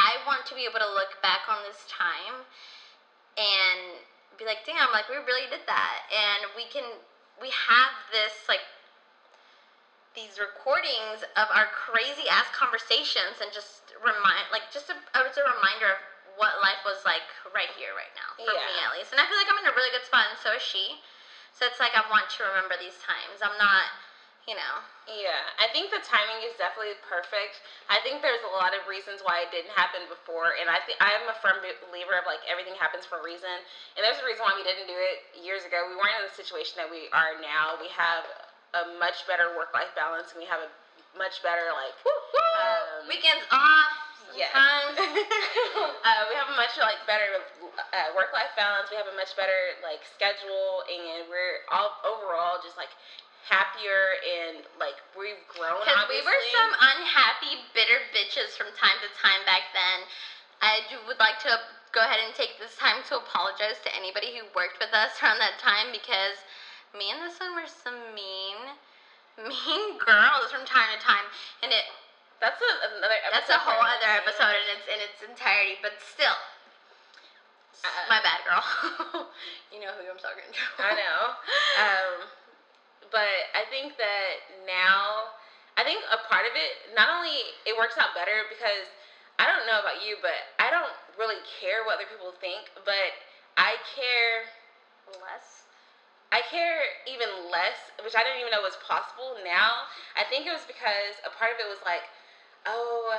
I 0.00 0.16
want 0.24 0.48
to 0.48 0.56
be 0.56 0.64
able 0.64 0.80
to 0.80 0.88
look 0.88 1.20
back 1.20 1.44
on 1.52 1.60
this 1.68 1.84
time 1.88 2.48
and 3.36 4.00
be 4.40 4.48
like, 4.48 4.64
damn, 4.64 4.88
like 4.92 5.08
we 5.12 5.20
really 5.20 5.48
did 5.52 5.68
that. 5.68 5.96
And 6.08 6.48
we 6.56 6.64
can, 6.72 6.84
we 7.36 7.52
have 7.52 7.92
this, 8.08 8.48
like, 8.48 8.64
these 10.16 10.36
recordings 10.36 11.24
of 11.40 11.48
our 11.52 11.68
crazy 11.72 12.28
ass 12.28 12.48
conversations 12.52 13.40
and 13.40 13.52
just 13.52 13.92
remind, 14.00 14.48
like, 14.52 14.68
just 14.72 14.88
a, 14.88 14.96
it's 15.24 15.40
a 15.40 15.44
reminder 15.44 15.96
of 15.96 16.00
what 16.36 16.56
life 16.64 16.80
was 16.84 17.04
like 17.04 17.24
right 17.52 17.68
here, 17.76 17.92
right 17.92 18.12
now, 18.16 18.32
for 18.40 18.48
me 18.48 18.76
at 18.80 18.92
least. 18.96 19.12
And 19.12 19.20
I 19.20 19.28
feel 19.28 19.36
like 19.36 19.48
I'm 19.52 19.60
in 19.60 19.68
a 19.68 19.76
really 19.76 19.92
good 19.92 20.04
spot, 20.04 20.32
and 20.32 20.40
so 20.40 20.56
is 20.56 20.64
she. 20.64 21.00
So 21.52 21.68
it's 21.68 21.78
like 21.78 21.94
I 21.94 22.02
want 22.10 22.28
to 22.36 22.40
remember 22.48 22.74
these 22.80 22.96
times. 23.04 23.44
I'm 23.44 23.54
not, 23.60 23.86
you 24.48 24.56
know, 24.58 24.82
Yeah, 25.06 25.50
I 25.58 25.68
think 25.70 25.90
the 25.94 26.02
timing 26.02 26.42
is 26.46 26.54
definitely 26.58 26.98
perfect. 27.06 27.62
I 27.90 27.98
think 28.02 28.22
there's 28.22 28.42
a 28.42 28.52
lot 28.54 28.74
of 28.74 28.86
reasons 28.90 29.22
why 29.22 29.46
it 29.46 29.50
didn't 29.54 29.74
happen 29.74 30.06
before, 30.10 30.58
and 30.58 30.66
I 30.70 30.78
think 30.82 30.98
I'm 31.02 31.26
a 31.30 31.36
firm 31.38 31.62
believer 31.82 32.18
of 32.18 32.26
like 32.26 32.42
everything 32.50 32.74
happens 32.78 33.06
for 33.06 33.18
a 33.18 33.24
reason. 33.24 33.62
And 33.94 34.02
there's 34.02 34.18
a 34.18 34.26
reason 34.26 34.42
why 34.42 34.54
we 34.58 34.64
didn't 34.66 34.90
do 34.90 34.96
it 34.96 35.22
years 35.38 35.62
ago. 35.62 35.86
We 35.86 35.94
weren't 35.94 36.18
in 36.18 36.26
the 36.26 36.34
situation 36.34 36.78
that 36.82 36.90
we 36.90 37.06
are 37.14 37.38
now. 37.38 37.78
We 37.78 37.90
have 37.94 38.26
a 38.74 38.82
much 38.98 39.26
better 39.28 39.52
work-life 39.54 39.92
balance, 39.94 40.32
and 40.34 40.40
we 40.40 40.48
have 40.48 40.64
a 40.64 40.70
much 41.14 41.42
better 41.44 41.70
like 41.76 41.94
Um, 42.02 43.06
weekends 43.06 43.44
off. 43.52 44.01
Yes. 44.36 44.50
Sometimes. 44.52 44.96
uh, 46.08 46.22
we 46.28 46.34
have 46.36 46.48
a 46.48 46.56
much 46.56 46.74
like 46.80 47.00
better 47.04 47.38
uh, 47.38 48.08
work 48.16 48.32
life 48.32 48.52
balance. 48.56 48.88
We 48.88 48.96
have 48.96 49.08
a 49.08 49.16
much 49.16 49.36
better 49.36 49.76
like 49.84 50.04
schedule, 50.08 50.84
and 50.88 51.28
we're 51.28 51.64
all 51.68 51.92
overall 52.04 52.60
just 52.60 52.76
like 52.76 52.92
happier 53.44 54.16
and 54.22 54.64
like 54.78 54.96
we've 55.18 55.40
grown. 55.52 55.82
Because 55.84 56.08
we 56.08 56.22
were 56.22 56.42
some 56.54 56.72
unhappy, 56.78 57.60
bitter 57.74 58.00
bitches 58.14 58.54
from 58.54 58.70
time 58.78 58.96
to 59.02 59.08
time 59.18 59.42
back 59.44 59.74
then. 59.74 60.06
I 60.62 60.86
would 61.10 61.18
like 61.18 61.42
to 61.42 61.58
go 61.90 62.00
ahead 62.00 62.22
and 62.22 62.32
take 62.32 62.56
this 62.62 62.78
time 62.78 63.02
to 63.10 63.18
apologize 63.18 63.82
to 63.82 63.90
anybody 63.92 64.32
who 64.32 64.46
worked 64.54 64.78
with 64.78 64.94
us 64.94 65.12
around 65.20 65.42
that 65.42 65.58
time 65.58 65.90
because 65.90 66.40
me 66.94 67.10
and 67.10 67.20
this 67.20 67.40
one 67.40 67.58
were 67.58 67.68
some 67.68 68.14
mean, 68.14 68.78
mean 69.36 69.98
girls 70.06 70.54
from 70.54 70.64
time 70.64 70.94
to 70.94 71.00
time, 71.02 71.26
and 71.62 71.72
it 71.72 71.84
That's 72.42 72.58
a, 72.58 72.70
another. 72.98 73.14
Episode 73.22 73.30
that's 73.38 73.50
a 73.54 73.60
whole 73.62 73.78
other 73.78 74.10
episode 74.18 74.50
in 74.50 74.66
its 74.74 74.86
in 74.90 74.98
its 74.98 75.18
entirety. 75.22 75.78
But 75.78 75.94
still, 76.02 76.34
Uh, 77.86 78.10
my 78.10 78.18
bad, 78.18 78.42
girl. 78.42 78.62
you 79.72 79.78
know 79.78 79.94
who 79.94 80.10
I'm 80.10 80.18
talking 80.18 80.50
to. 80.50 80.62
I 80.82 80.92
know. 80.98 81.18
Um, 81.72 82.28
but 83.08 83.48
I 83.56 83.64
think 83.72 83.96
that 83.96 84.32
now, 84.68 85.32
I 85.78 85.82
think 85.82 86.04
a 86.12 86.20
part 86.28 86.44
of 86.44 86.52
it, 86.52 86.92
not 86.92 87.08
only 87.08 87.32
it 87.64 87.72
works 87.78 87.96
out 87.96 88.12
better 88.12 88.44
because 88.52 88.86
I 89.40 89.48
don't 89.48 89.64
know 89.64 89.80
about 89.80 90.04
you, 90.04 90.20
but 90.20 90.36
I 90.60 90.68
don't 90.68 90.92
really 91.16 91.40
care 91.60 91.82
what 91.88 91.96
other 91.96 92.08
people 92.10 92.34
think, 92.42 92.68
but 92.84 93.16
I 93.56 93.80
care 93.96 94.50
Less. 95.20 95.68
I 96.32 96.40
care 96.48 96.80
even 97.04 97.28
less, 97.52 97.92
which 98.00 98.16
I 98.16 98.24
didn't 98.24 98.40
even 98.40 98.56
know 98.56 98.64
was 98.64 98.80
possible 98.80 99.36
now. 99.44 99.84
I 100.16 100.24
think 100.24 100.48
it 100.48 100.54
was 100.56 100.64
because 100.64 101.20
a 101.28 101.32
part 101.36 101.52
of 101.52 101.60
it 101.60 101.68
was 101.68 101.82
like, 101.84 102.08
oh, 102.66 103.18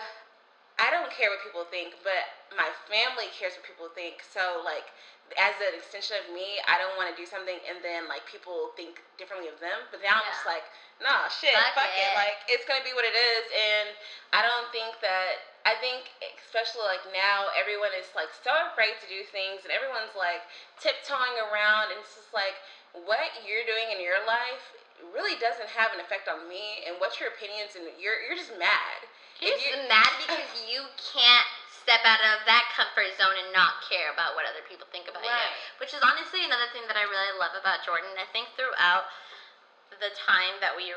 I 0.80 0.90
don't 0.90 1.12
care 1.14 1.30
what 1.30 1.42
people 1.46 1.66
think, 1.70 1.96
but 2.02 2.26
my 2.58 2.70
family 2.90 3.30
cares 3.34 3.54
what 3.58 3.66
people 3.66 3.90
think. 3.94 4.26
So, 4.26 4.62
like, 4.66 4.90
as 5.38 5.54
an 5.62 5.78
extension 5.78 6.18
of 6.26 6.34
me, 6.34 6.60
I 6.66 6.82
don't 6.82 6.98
want 6.98 7.10
to 7.14 7.18
do 7.18 7.26
something 7.30 7.58
and 7.70 7.80
then, 7.86 8.10
like, 8.10 8.26
people 8.26 8.74
think 8.74 9.02
differently 9.18 9.50
of 9.50 9.58
them. 9.62 9.86
But 9.94 10.02
now 10.02 10.22
I'm 10.22 10.28
just 10.28 10.46
Yeah. 10.46 10.58
like, 10.58 10.66
nah, 11.02 11.30
shit, 11.30 11.54
Fuck 11.54 11.78
fuck, 11.78 11.94
it. 11.94 12.02
it. 12.02 12.14
Like, 12.18 12.38
it's 12.50 12.66
to 12.66 12.82
be 12.84 12.94
what 12.94 13.06
it 13.06 13.16
is. 13.16 13.44
And 13.54 13.88
I 14.34 14.42
don't 14.42 14.70
think 14.74 15.00
that, 15.02 15.62
I 15.66 15.78
think, 15.78 16.10
especially 16.42 16.84
like 16.90 17.06
now, 17.14 17.54
everyone 17.54 17.94
is, 17.94 18.10
like, 18.18 18.34
so 18.34 18.52
afraid 18.74 18.98
to 19.02 19.08
do 19.08 19.24
things 19.30 19.64
and 19.64 19.72
everyone's, 19.72 20.14
like, 20.18 20.42
tiptoeing 20.82 21.38
around. 21.50 21.94
And 21.94 22.02
it's 22.02 22.18
just 22.18 22.34
like, 22.34 22.58
what 22.94 23.30
you're 23.46 23.66
doing 23.66 23.94
in 23.94 24.02
your 24.02 24.22
life 24.26 24.74
really 25.14 25.36
doesn't 25.42 25.68
have 25.74 25.92
an 25.94 26.00
effect 26.00 26.30
on 26.30 26.48
me 26.48 26.86
and 26.88 26.96
what's 27.02 27.20
your 27.20 27.28
opinions 27.34 27.76
and 27.76 27.84
you're 28.00 28.22
you're 28.24 28.38
just 28.38 28.54
mad 28.56 29.04
You're 29.44 29.56
If 29.56 29.60
just 29.60 29.76
you- 29.84 29.92
mad 29.92 30.12
because 30.24 30.48
you 30.72 30.82
can't 31.12 31.48
step 31.84 32.00
out 32.08 32.24
of 32.24 32.48
that 32.48 32.72
comfort 32.80 33.12
zone 33.20 33.36
and 33.36 33.52
not 33.52 33.84
care 33.84 34.08
about 34.16 34.40
what 34.40 34.48
other 34.48 34.64
people 34.72 34.88
think 34.96 35.12
about 35.12 35.20
you. 35.20 35.36
Which 35.84 35.92
is 35.92 36.00
honestly 36.00 36.48
another 36.48 36.72
thing 36.72 36.88
that 36.88 36.96
I 36.96 37.04
really 37.04 37.36
love 37.36 37.52
about 37.60 37.84
Jordan. 37.84 38.08
I 38.16 38.24
think 38.32 38.48
throughout 38.56 39.12
the 40.00 40.16
time 40.16 40.56
that 40.64 40.72
we, 40.80 40.96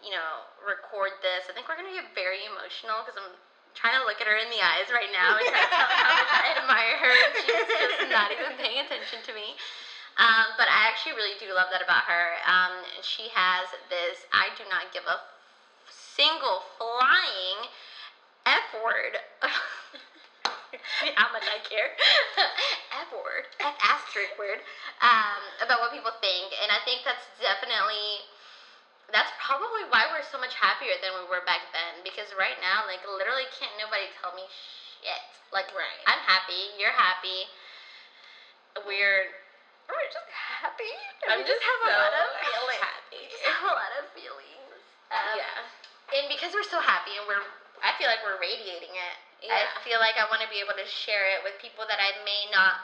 you 0.00 0.12
know, 0.16 0.48
record 0.64 1.12
this, 1.20 1.46
I 1.46 1.52
think 1.52 1.68
we're 1.68 1.76
gonna 1.76 1.92
get 1.92 2.16
very 2.16 2.48
emotional 2.48 3.04
because 3.04 3.20
I'm 3.20 3.36
trying 3.76 4.00
to 4.00 4.04
look 4.08 4.20
at 4.24 4.26
her 4.28 4.36
in 4.40 4.48
the 4.48 4.60
eyes 4.64 4.88
right 4.88 5.12
now 5.12 5.36
and 5.36 5.44
try 5.48 5.60
to 5.60 5.68
tell 5.68 5.84
her 5.84 6.00
how 6.00 6.16
much 6.16 6.32
I 6.32 6.48
admire 6.64 6.96
her, 6.96 7.12
and 7.12 7.32
she's 7.44 7.68
just 7.76 8.00
not 8.08 8.28
even 8.32 8.56
paying 8.56 8.80
attention 8.84 9.20
to 9.28 9.32
me. 9.36 9.52
Um, 10.20 10.52
but 10.60 10.68
I 10.68 10.88
actually 10.92 11.16
really 11.16 11.36
do 11.40 11.48
love 11.56 11.72
that 11.72 11.80
about 11.80 12.04
her. 12.04 12.36
Um, 12.44 12.84
she 13.00 13.32
has 13.32 13.68
this 13.88 14.28
I 14.32 14.52
do 14.60 14.64
not 14.68 14.92
give 14.92 15.04
a 15.08 15.16
single 16.16 16.62
flying 16.78 17.68
F 18.46 18.66
word. 18.82 19.16
How 21.14 21.28
much 21.32 21.44
I 21.46 21.60
care. 21.68 21.92
F 23.04 23.12
word. 23.12 23.44
F 23.60 23.76
asterisk 23.84 24.34
word. 24.40 24.60
Um, 25.04 25.40
about 25.60 25.80
what 25.84 25.92
people 25.92 26.12
think. 26.20 26.52
And 26.62 26.72
I 26.72 26.80
think 26.84 27.04
that's 27.04 27.24
definitely 27.40 28.24
that's 29.12 29.28
probably 29.36 29.84
why 29.92 30.08
we're 30.08 30.24
so 30.24 30.40
much 30.40 30.56
happier 30.56 30.96
than 31.04 31.12
we 31.12 31.28
were 31.28 31.44
back 31.44 31.68
then. 31.76 32.00
Because 32.00 32.32
right 32.36 32.56
now, 32.64 32.88
like 32.88 33.04
literally 33.04 33.44
can't 33.52 33.76
nobody 33.76 34.08
tell 34.20 34.32
me 34.32 34.48
shit. 34.48 35.22
Like 35.52 35.68
Right. 35.76 36.00
I'm 36.08 36.22
happy, 36.24 36.72
you're 36.80 36.96
happy. 36.96 37.44
We're 38.88 39.28
we're 39.92 40.08
just 40.08 40.30
happy. 40.32 40.88
I'm 41.28 41.40
we 41.40 41.44
just 41.44 41.60
just 41.60 41.68
have 41.68 41.80
a 41.84 41.92
lot 41.92 42.14
of 42.16 42.28
feelings. 42.40 42.80
happy. 42.80 43.20
We 43.20 43.28
just 43.28 43.44
have 43.52 43.68
a 43.68 43.76
lot 43.76 43.92
of 44.00 44.04
feelings. 44.16 44.80
Um, 45.12 45.36
yeah. 45.36 45.81
And 46.12 46.28
because 46.28 46.52
we're 46.52 46.66
so 46.66 46.80
happy 46.80 47.16
and 47.16 47.24
we're 47.24 47.42
I 47.82 47.90
feel 47.98 48.06
like 48.06 48.22
we're 48.22 48.38
radiating 48.38 48.94
it. 48.94 49.16
Yeah. 49.42 49.58
I 49.58 49.82
feel 49.82 49.98
like 49.98 50.14
I 50.14 50.30
want 50.30 50.38
to 50.46 50.50
be 50.52 50.62
able 50.62 50.78
to 50.78 50.86
share 50.86 51.26
it 51.34 51.42
with 51.42 51.58
people 51.58 51.82
that 51.90 51.98
I 51.98 52.14
may 52.22 52.46
not 52.54 52.78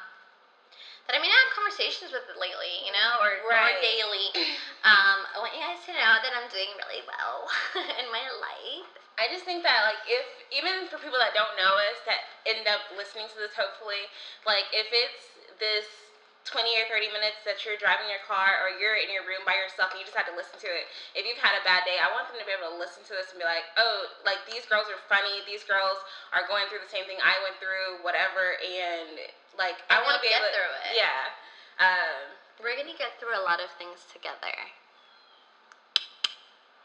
that 1.06 1.16
I 1.16 1.25
may 1.25 1.30
not 1.30 1.40
have 1.49 1.56
conversations 1.56 2.12
with 2.12 2.28
lately, 2.37 2.85
you 2.85 2.92
know, 2.92 3.11
or, 3.25 3.40
or 3.49 3.56
daily. 3.80 4.28
Um, 4.78 5.26
I 5.35 5.42
want 5.42 5.52
you 5.52 5.61
guys 5.61 5.82
to 5.90 5.92
know 5.92 6.23
that 6.23 6.32
I'm 6.38 6.47
doing 6.54 6.70
really 6.78 7.02
well 7.04 7.50
in 8.00 8.06
my 8.14 8.25
life. 8.40 8.88
I 9.18 9.26
just 9.26 9.42
think 9.42 9.66
that 9.66 9.85
like 9.85 10.00
if 10.06 10.25
even 10.54 10.87
for 10.87 11.02
people 11.02 11.18
that 11.18 11.35
don't 11.35 11.58
know 11.58 11.75
us 11.90 11.99
that 12.06 12.30
end 12.47 12.64
up 12.70 12.87
listening 12.94 13.26
to 13.26 13.37
this 13.37 13.52
hopefully, 13.58 14.06
like 14.47 14.70
if 14.70 14.87
it's 14.94 15.35
this 15.58 16.07
20 16.49 16.73
or 16.81 16.87
30 16.88 17.12
minutes 17.12 17.40
that 17.45 17.62
you're 17.64 17.76
driving 17.76 18.09
your 18.09 18.21
car 18.25 18.59
or 18.61 18.73
you're 18.73 18.97
in 18.97 19.12
your 19.12 19.23
room 19.25 19.45
by 19.45 19.55
yourself 19.57 19.93
and 19.93 20.00
you 20.00 20.07
just 20.09 20.17
have 20.17 20.26
to 20.28 20.35
listen 20.37 20.57
to 20.64 20.69
it. 20.69 20.88
If 21.12 21.28
you've 21.28 21.40
had 21.40 21.55
a 21.55 21.62
bad 21.62 21.85
day, 21.85 22.00
I 22.00 22.09
want 22.11 22.26
them 22.28 22.40
to 22.40 22.47
be 22.49 22.52
able 22.52 22.73
to 22.73 22.78
listen 22.81 23.05
to 23.09 23.14
this 23.14 23.31
and 23.31 23.38
be 23.38 23.47
like, 23.47 23.69
"Oh, 23.76 24.09
like 24.25 24.43
these 24.49 24.64
girls 24.64 24.88
are 24.88 25.00
funny. 25.09 25.45
These 25.45 25.62
girls 25.69 26.00
are 26.33 26.43
going 26.49 26.67
through 26.73 26.83
the 26.83 26.90
same 26.90 27.05
thing 27.05 27.21
I 27.21 27.38
went 27.45 27.61
through, 27.61 28.00
whatever." 28.00 28.57
And 28.59 29.21
like 29.57 29.85
I 29.93 30.00
want 30.00 30.17
to 30.17 30.23
be 30.25 30.33
get 30.33 30.40
able 30.40 30.50
to 30.50 30.57
through 30.57 30.73
it. 30.88 30.97
Yeah. 30.97 31.37
Um 31.78 32.35
We're 32.59 32.75
gonna 32.76 32.97
get 32.97 33.21
through 33.21 33.37
a 33.37 33.45
lot 33.45 33.61
of 33.61 33.71
things 33.76 34.09
together. 34.09 34.73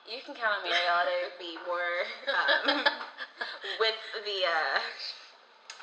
you 0.05 0.19
can 0.21 0.35
count 0.35 0.59
on 0.59 0.63
Mariella 0.63 1.07
to 1.07 1.31
be 1.39 1.55
more 1.65 2.03
um, 2.27 2.83
with 3.79 3.95
the 4.27 4.43
uh 4.43 4.79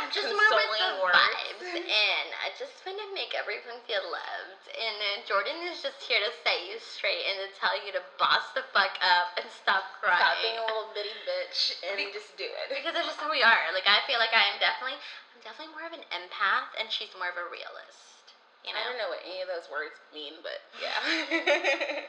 I'm 0.01 0.09
just 0.09 0.33
more 0.33 0.49
with 0.57 0.73
the 0.81 0.93
words. 1.05 1.13
vibes, 1.13 1.71
and 1.77 2.29
I 2.41 2.49
just 2.57 2.73
want 2.89 2.97
to 2.99 3.09
make 3.13 3.37
everyone 3.37 3.79
feel 3.85 4.01
loved. 4.09 4.65
And 4.73 4.97
uh, 4.97 5.21
Jordan 5.29 5.61
is 5.69 5.85
just 5.85 6.01
here 6.03 6.19
to 6.25 6.33
set 6.41 6.57
you 6.65 6.81
straight 6.81 7.21
and 7.29 7.37
to 7.45 7.49
tell 7.61 7.77
you 7.77 7.93
to 7.93 8.03
boss 8.17 8.49
the 8.57 8.65
fuck 8.73 8.97
up 9.05 9.37
and 9.37 9.47
stop 9.53 9.85
crying. 10.01 10.19
Stop 10.25 10.41
being 10.41 10.59
a 10.59 10.65
little 10.65 10.89
bitty 10.97 11.13
bitch 11.29 11.77
and 11.85 12.01
Be- 12.01 12.13
just 12.17 12.33
do 12.41 12.49
it. 12.49 12.67
because 12.73 12.97
that's 12.97 13.07
just 13.13 13.21
who 13.21 13.29
we 13.29 13.45
are. 13.45 13.71
Like 13.77 13.85
I 13.87 14.01
feel 14.09 14.17
like 14.17 14.33
I 14.33 14.49
am 14.49 14.57
definitely, 14.57 14.97
I'm 15.37 15.41
definitely 15.45 15.73
more 15.77 15.85
of 15.85 15.93
an 15.93 16.05
empath, 16.13 16.73
and 16.81 16.89
she's 16.89 17.13
more 17.21 17.29
of 17.29 17.37
a 17.37 17.47
realist. 17.53 18.20
You 18.61 18.77
I 18.77 18.85
don't 18.85 19.01
know 19.01 19.09
what 19.09 19.25
any 19.25 19.41
of 19.41 19.49
those 19.49 19.65
words 19.73 19.97
mean, 20.13 20.37
but 20.45 20.61
yeah. 20.77 20.93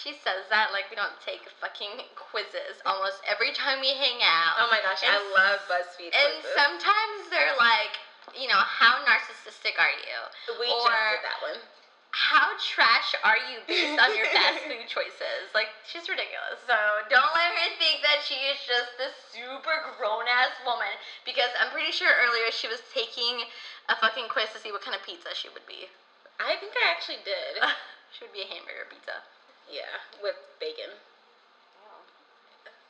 she 0.00 0.16
says 0.16 0.48
that 0.48 0.72
like 0.72 0.88
we 0.88 0.96
don't 0.96 1.12
take 1.20 1.44
fucking 1.60 2.08
quizzes 2.16 2.80
almost 2.88 3.20
every 3.28 3.52
time 3.52 3.84
we 3.84 3.92
hang 3.92 4.24
out. 4.24 4.56
oh 4.64 4.68
my 4.72 4.80
gosh, 4.80 5.04
I 5.04 5.20
love 5.36 5.60
BuzzFeed 5.68 6.16
and 6.16 6.40
quizzes. 6.40 6.56
sometimes 6.56 7.28
they're 7.28 7.52
like, 7.60 8.00
you 8.32 8.48
know, 8.48 8.58
how 8.64 9.04
narcissistic 9.04 9.76
are 9.76 9.92
you? 9.92 10.18
we 10.56 10.72
just 10.72 10.88
did 10.88 11.24
that 11.28 11.40
one. 11.44 11.60
How 12.14 12.54
trash 12.62 13.10
are 13.26 13.36
you 13.50 13.58
based 13.68 13.98
on 13.98 14.14
your 14.14 14.30
fast 14.30 14.62
food 14.64 14.86
choices? 14.86 15.50
Like, 15.50 15.66
she's 15.82 16.06
ridiculous. 16.06 16.62
So 16.62 16.78
don't 17.10 17.32
let 17.34 17.50
her 17.58 17.70
think 17.76 18.06
that 18.06 18.22
she 18.22 18.38
is 18.54 18.58
just 18.62 18.94
this 19.02 19.12
super 19.34 19.74
grown 19.98 20.22
ass 20.30 20.54
woman. 20.62 20.94
Because 21.26 21.50
I'm 21.58 21.74
pretty 21.74 21.90
sure 21.90 22.06
earlier 22.08 22.54
she 22.54 22.70
was 22.70 22.78
taking 22.94 23.42
a 23.92 23.96
fucking 23.96 24.28
quiz 24.32 24.48
to 24.52 24.58
see 24.60 24.72
what 24.72 24.82
kind 24.82 24.96
of 24.96 25.04
pizza 25.04 25.34
she 25.36 25.48
would 25.52 25.66
be. 25.66 25.88
I 26.40 26.56
think 26.56 26.72
I 26.74 26.90
actually 26.90 27.20
did. 27.24 27.60
she 28.12 28.24
would 28.24 28.32
be 28.32 28.42
a 28.42 28.48
hamburger 28.48 28.88
pizza. 28.88 29.22
yeah, 29.70 30.02
with 30.22 30.36
bacon. 30.60 30.96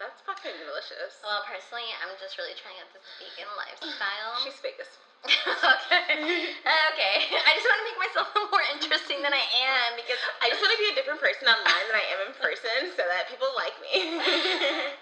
That's 0.02 0.20
fucking 0.26 0.58
delicious. 0.58 1.22
Well, 1.22 1.46
personally, 1.46 1.86
I'm 2.02 2.12
just 2.18 2.34
really 2.36 2.54
trying 2.58 2.78
out 2.82 2.90
this 2.90 3.06
vegan 3.22 3.50
lifestyle. 3.54 4.34
She's 4.44 4.58
fake 4.58 4.78
as 4.82 4.90
okay. 5.30 6.52
Okay. 6.94 7.16
I 7.32 7.50
just 7.56 7.66
want 7.66 7.80
to 7.80 7.86
make 7.88 8.00
myself 8.06 8.28
more 8.52 8.64
interesting 8.70 9.18
than 9.24 9.32
I 9.32 9.40
am 9.40 9.96
because 9.96 10.20
I 10.44 10.52
just 10.52 10.60
want 10.60 10.70
to 10.76 10.80
be 10.80 10.92
a 10.92 10.96
different 10.96 11.18
person 11.18 11.48
online 11.48 11.84
than 11.90 11.96
I 11.96 12.06
am 12.12 12.20
in 12.28 12.32
person 12.36 12.92
so 12.94 13.02
that 13.02 13.26
people 13.26 13.48
like 13.56 13.74
me. 13.82 14.20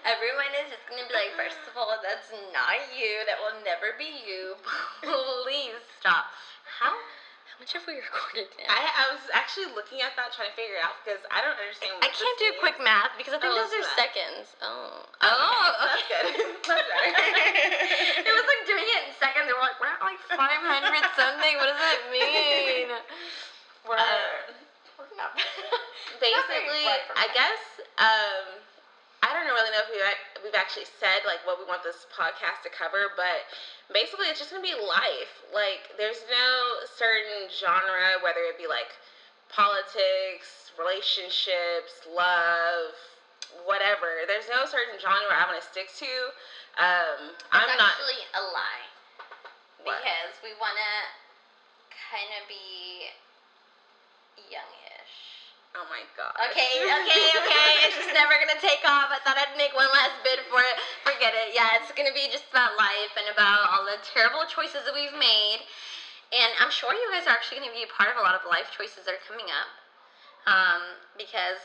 Everyone 0.07 0.49
is 0.63 0.73
just 0.73 0.85
gonna 0.89 1.05
be 1.05 1.13
like, 1.13 1.35
first 1.37 1.59
of 1.69 1.75
all, 1.75 1.99
that's 2.01 2.31
not 2.55 2.81
you. 2.95 3.21
That 3.27 3.37
will 3.37 3.61
never 3.61 3.93
be 3.99 4.09
you. 4.25 4.57
Please 5.03 5.77
stop. 5.99 6.25
How? 6.65 6.95
How 7.53 7.61
much 7.61 7.73
have 7.77 7.85
we 7.85 8.01
recorded 8.01 8.49
now? 8.57 8.65
I, 8.73 8.81
I 8.81 9.03
was 9.13 9.21
actually 9.29 9.69
looking 9.77 10.01
at 10.01 10.17
that 10.17 10.33
trying 10.33 10.49
to 10.49 10.57
figure 10.57 10.81
it 10.81 10.83
out 10.83 10.97
because 11.05 11.21
I 11.29 11.45
don't 11.45 11.53
understand 11.53 12.01
I 12.01 12.09
can't 12.09 12.37
do 12.41 12.49
quick 12.57 12.81
math 12.81 13.13
because 13.13 13.37
I 13.37 13.39
think 13.39 13.53
Oh, 13.53 13.61
those 13.61 13.69
are 13.77 13.85
that. 13.85 13.93
seconds. 14.09 14.45
Oh. 14.65 15.05
Okay, 15.21 15.29
Oh. 15.29 15.69
That's 15.85 16.05
good. 16.09 16.25
That's 16.65 16.65
better. 16.65 16.97
it 18.25 18.33
was 18.33 18.45
like 18.49 18.61
doing 18.65 18.81
it 18.89 18.99
in 19.05 19.13
seconds. 19.21 19.45
They 19.45 19.53
were 19.53 19.61
like, 19.61 19.77
we're 19.77 19.93
at 19.93 20.01
like 20.01 20.17
500 20.33 20.41
something. 21.13 21.53
What 21.61 21.69
does 21.69 21.77
that 21.77 21.99
mean? 22.09 22.89
We're, 23.85 24.01
Um, 24.01 24.57
we're 24.97 25.13
not. 25.13 25.37
basically, 26.17 26.89
I 26.89 27.27
guess 27.37 27.61
um, 28.01 28.57
I 29.23 29.31
don't 29.31 29.47
really 29.47 29.71
know 29.71 29.79
if 29.79 29.87
we've, 29.87 30.03
we've 30.43 30.59
actually 30.59 30.83
said 30.99 31.23
like 31.23 31.39
what 31.47 31.55
we 31.55 31.63
want 31.63 31.79
this 31.79 32.03
podcast 32.11 32.59
to 32.67 32.71
cover, 32.75 33.15
but 33.15 33.47
basically 33.95 34.27
it's 34.27 34.35
just 34.35 34.51
gonna 34.51 34.59
be 34.59 34.75
life. 34.75 35.31
Like 35.55 35.95
there's 35.95 36.27
no 36.27 36.83
certain 36.91 37.47
genre, 37.47 38.19
whether 38.19 38.43
it 38.51 38.59
be 38.59 38.67
like 38.67 38.91
politics, 39.47 40.75
relationships, 40.75 42.03
love, 42.11 42.91
whatever. 43.63 44.27
There's 44.27 44.51
no 44.51 44.67
certain 44.67 44.99
genre 44.99 45.31
I'm 45.31 45.55
gonna 45.55 45.63
stick 45.63 45.87
to. 46.03 46.13
Um, 46.75 47.31
I'm 47.55 47.71
not. 47.79 47.95
actually 47.95 48.27
a 48.35 48.43
lie. 48.51 48.83
What? 49.87 50.03
Because 50.03 50.35
we 50.43 50.51
want 50.59 50.75
to 50.75 50.93
kind 51.95 52.27
of 52.39 52.43
be 52.51 53.07
youngish. 54.51 55.42
Oh 55.73 55.89
my 55.89 56.05
god. 56.13 56.37
Okay, 56.53 56.85
okay, 56.85 57.25
okay. 57.33 57.71
It's 57.89 57.97
just 57.97 58.13
never 58.13 58.37
gonna 58.37 58.61
take 58.61 58.85
off. 58.85 59.09
I 59.09 59.17
thought 59.25 59.41
I'd 59.41 59.57
make 59.57 59.73
one 59.73 59.89
last 59.89 60.13
bid 60.21 60.37
for 60.45 60.61
it. 60.61 60.77
Forget 61.01 61.33
it. 61.33 61.57
Yeah, 61.57 61.81
it's 61.81 61.89
gonna 61.97 62.13
be 62.13 62.29
just 62.29 62.45
about 62.53 62.77
life 62.77 63.13
and 63.17 63.25
about 63.33 63.73
all 63.73 63.81
the 63.81 63.97
terrible 64.05 64.45
choices 64.45 64.85
that 64.85 64.93
we've 64.93 65.17
made. 65.17 65.65
And 66.29 66.53
I'm 66.61 66.69
sure 66.69 66.93
you 66.93 67.09
guys 67.09 67.25
are 67.25 67.33
actually 67.33 67.65
gonna 67.65 67.73
be 67.73 67.85
a 67.85 67.89
part 67.89 68.13
of 68.13 68.21
a 68.21 68.23
lot 68.25 68.37
of 68.37 68.45
life 68.45 68.69
choices 68.69 69.09
that 69.09 69.17
are 69.17 69.25
coming 69.25 69.49
up. 69.49 69.69
Um, 70.45 70.81
because 71.17 71.57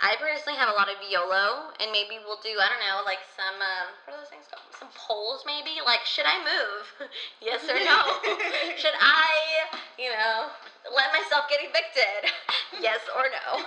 I 0.00 0.16
personally 0.20 0.58
have 0.60 0.68
a 0.68 0.76
lot 0.76 0.92
of 0.92 1.00
YOLO, 1.00 1.72
and 1.80 1.88
maybe 1.88 2.20
we'll 2.20 2.40
do 2.44 2.60
I 2.60 2.68
don't 2.68 2.80
know, 2.84 3.00
like 3.04 3.24
some 3.32 3.56
um, 3.64 3.96
what 4.04 4.12
are 4.12 4.20
those 4.20 4.28
things 4.28 4.44
called? 4.44 4.68
Some 4.76 4.92
polls, 4.92 5.44
maybe. 5.48 5.80
Like, 5.80 6.04
should 6.04 6.28
I 6.28 6.36
move? 6.44 7.08
yes 7.40 7.64
or 7.64 7.80
no? 7.80 8.00
should 8.80 8.96
I, 9.00 9.72
you 9.96 10.12
know, 10.12 10.52
let 10.92 11.08
myself 11.16 11.48
get 11.48 11.64
evicted? 11.64 12.28
yes 12.84 13.00
or 13.08 13.24
no? 13.32 13.64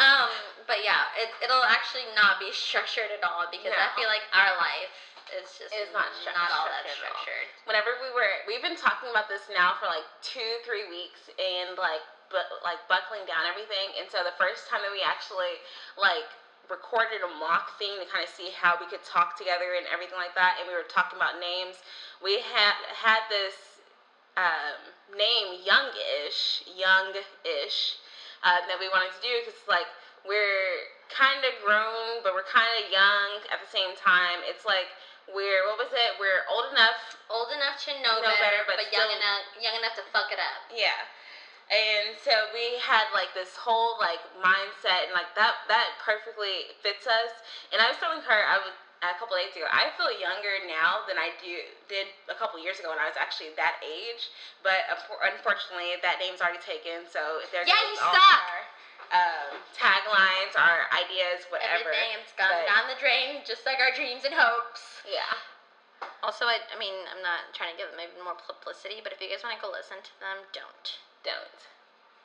um, 0.00 0.32
but 0.64 0.80
yeah, 0.80 1.12
it, 1.20 1.28
it'll 1.44 1.64
actually 1.68 2.08
not 2.16 2.40
be 2.40 2.48
structured 2.48 3.12
at 3.12 3.20
all 3.20 3.52
because 3.52 3.76
I 3.76 3.92
feel 4.00 4.08
like 4.08 4.24
our 4.32 4.56
life 4.56 4.96
is 5.28 5.44
just 5.60 5.76
It's 5.76 5.92
not 5.92 6.08
stru- 6.16 6.32
not 6.32 6.48
all 6.56 6.64
that 6.72 6.88
structured. 6.88 7.52
whenever 7.68 8.00
we 8.00 8.08
were 8.16 8.40
we've 8.48 8.64
been 8.64 8.80
talking 8.80 9.12
about 9.12 9.28
this 9.28 9.44
now 9.52 9.76
for 9.76 9.84
like 9.84 10.08
two 10.24 10.56
three 10.64 10.88
weeks 10.88 11.28
and 11.36 11.76
like 11.76 12.00
but 12.30 12.48
like 12.64 12.80
buckling 12.88 13.24
down 13.24 13.44
everything 13.48 13.92
and 13.96 14.08
so 14.08 14.20
the 14.24 14.36
first 14.36 14.68
time 14.68 14.80
that 14.84 14.92
we 14.92 15.00
actually 15.04 15.60
like 15.96 16.28
recorded 16.68 17.24
a 17.24 17.30
mock 17.40 17.76
thing 17.80 17.96
to 17.96 18.04
kind 18.08 18.20
of 18.20 18.28
see 18.28 18.52
how 18.52 18.76
we 18.76 18.84
could 18.88 19.00
talk 19.04 19.36
together 19.40 19.76
and 19.76 19.88
everything 19.88 20.20
like 20.20 20.36
that 20.36 20.60
and 20.60 20.68
we 20.68 20.74
were 20.76 20.86
talking 20.88 21.16
about 21.16 21.40
names 21.40 21.80
we 22.20 22.40
had 22.44 22.76
had 22.92 23.24
this 23.32 23.80
um, 24.36 24.92
name 25.16 25.64
youngish 25.64 26.62
youngish 26.68 27.98
uh, 28.44 28.60
that 28.68 28.76
we 28.76 28.86
wanted 28.92 29.10
to 29.16 29.22
do 29.24 29.32
because 29.42 29.58
like 29.64 29.88
we're 30.28 30.92
kind 31.08 31.40
of 31.48 31.56
grown 31.64 32.20
but 32.20 32.36
we're 32.36 32.46
kind 32.46 32.68
of 32.78 32.92
young 32.92 33.40
at 33.48 33.58
the 33.58 33.70
same 33.72 33.96
time 33.96 34.44
it's 34.44 34.68
like 34.68 34.92
we're 35.32 35.64
what 35.72 35.80
was 35.80 35.92
it 35.96 36.20
we're 36.20 36.44
old 36.52 36.68
enough 36.68 37.18
Old 37.28 37.52
enough 37.52 37.76
to 37.84 37.92
know, 38.00 38.24
Know 38.24 38.32
better, 38.32 38.40
better, 38.40 38.60
but, 38.64 38.80
but 38.80 38.88
young 38.88 39.12
enough 39.12 39.44
young 39.60 39.76
enough 39.76 39.92
to 40.00 40.04
fuck 40.16 40.32
it 40.32 40.40
up. 40.40 40.64
Yeah. 40.72 40.96
And 41.68 42.16
so 42.24 42.32
we 42.56 42.80
had 42.80 43.12
like 43.12 43.28
this 43.36 43.52
whole 43.52 44.00
like 44.00 44.20
mindset 44.40 45.04
and 45.08 45.12
like 45.12 45.28
that 45.36 45.68
that 45.68 46.00
perfectly 46.00 46.72
fits 46.80 47.04
us. 47.04 47.32
And 47.72 47.80
I 47.84 47.92
was 47.92 48.00
telling 48.00 48.24
her 48.24 48.40
I 48.48 48.56
was 48.56 48.72
a 49.04 49.14
couple 49.20 49.36
days 49.36 49.52
ago. 49.54 49.68
I 49.70 49.92
feel 49.94 50.10
younger 50.16 50.64
now 50.66 51.04
than 51.06 51.20
I 51.20 51.30
do 51.38 51.60
did 51.86 52.08
a 52.26 52.34
couple 52.34 52.58
years 52.58 52.80
ago 52.80 52.90
when 52.90 52.98
I 52.98 53.06
was 53.06 53.20
actually 53.20 53.52
that 53.60 53.78
age. 53.84 54.32
But 54.64 54.88
unfortunately, 55.22 56.00
that 56.00 56.18
name's 56.18 56.40
already 56.40 56.62
taken. 56.64 57.04
So 57.06 57.20
there 57.52 57.62
yeah, 57.68 57.76
goes 57.78 58.00
you 58.00 58.02
all 58.02 58.16
suck. 58.16 58.42
our 58.48 58.58
um, 59.08 59.50
taglines, 59.76 60.56
our 60.56 60.88
ideas, 60.96 61.44
whatever. 61.52 61.92
Everything 61.92 62.16
it's 62.20 62.34
gone 62.34 62.48
But- 62.50 62.68
down 62.68 62.84
the 62.90 62.98
drain, 62.98 63.44
just 63.44 63.62
like 63.68 63.78
our 63.78 63.92
dreams 63.92 64.24
and 64.24 64.32
hopes. 64.34 65.04
Yeah. 65.04 65.36
Also, 66.22 66.46
I, 66.46 66.58
I 66.70 66.76
mean, 66.78 66.94
I'm 67.10 67.22
not 67.22 67.50
trying 67.54 67.74
to 67.74 67.78
give 67.78 67.90
them 67.90 67.98
even 68.02 68.22
more 68.22 68.34
publicity, 68.38 68.98
but 69.02 69.14
if 69.14 69.18
you 69.22 69.30
guys 69.30 69.42
want 69.42 69.54
to 69.54 69.62
go 69.62 69.70
listen 69.70 69.98
to 70.02 70.14
them, 70.18 70.42
don't. 70.54 70.86
Don't. 71.24 71.58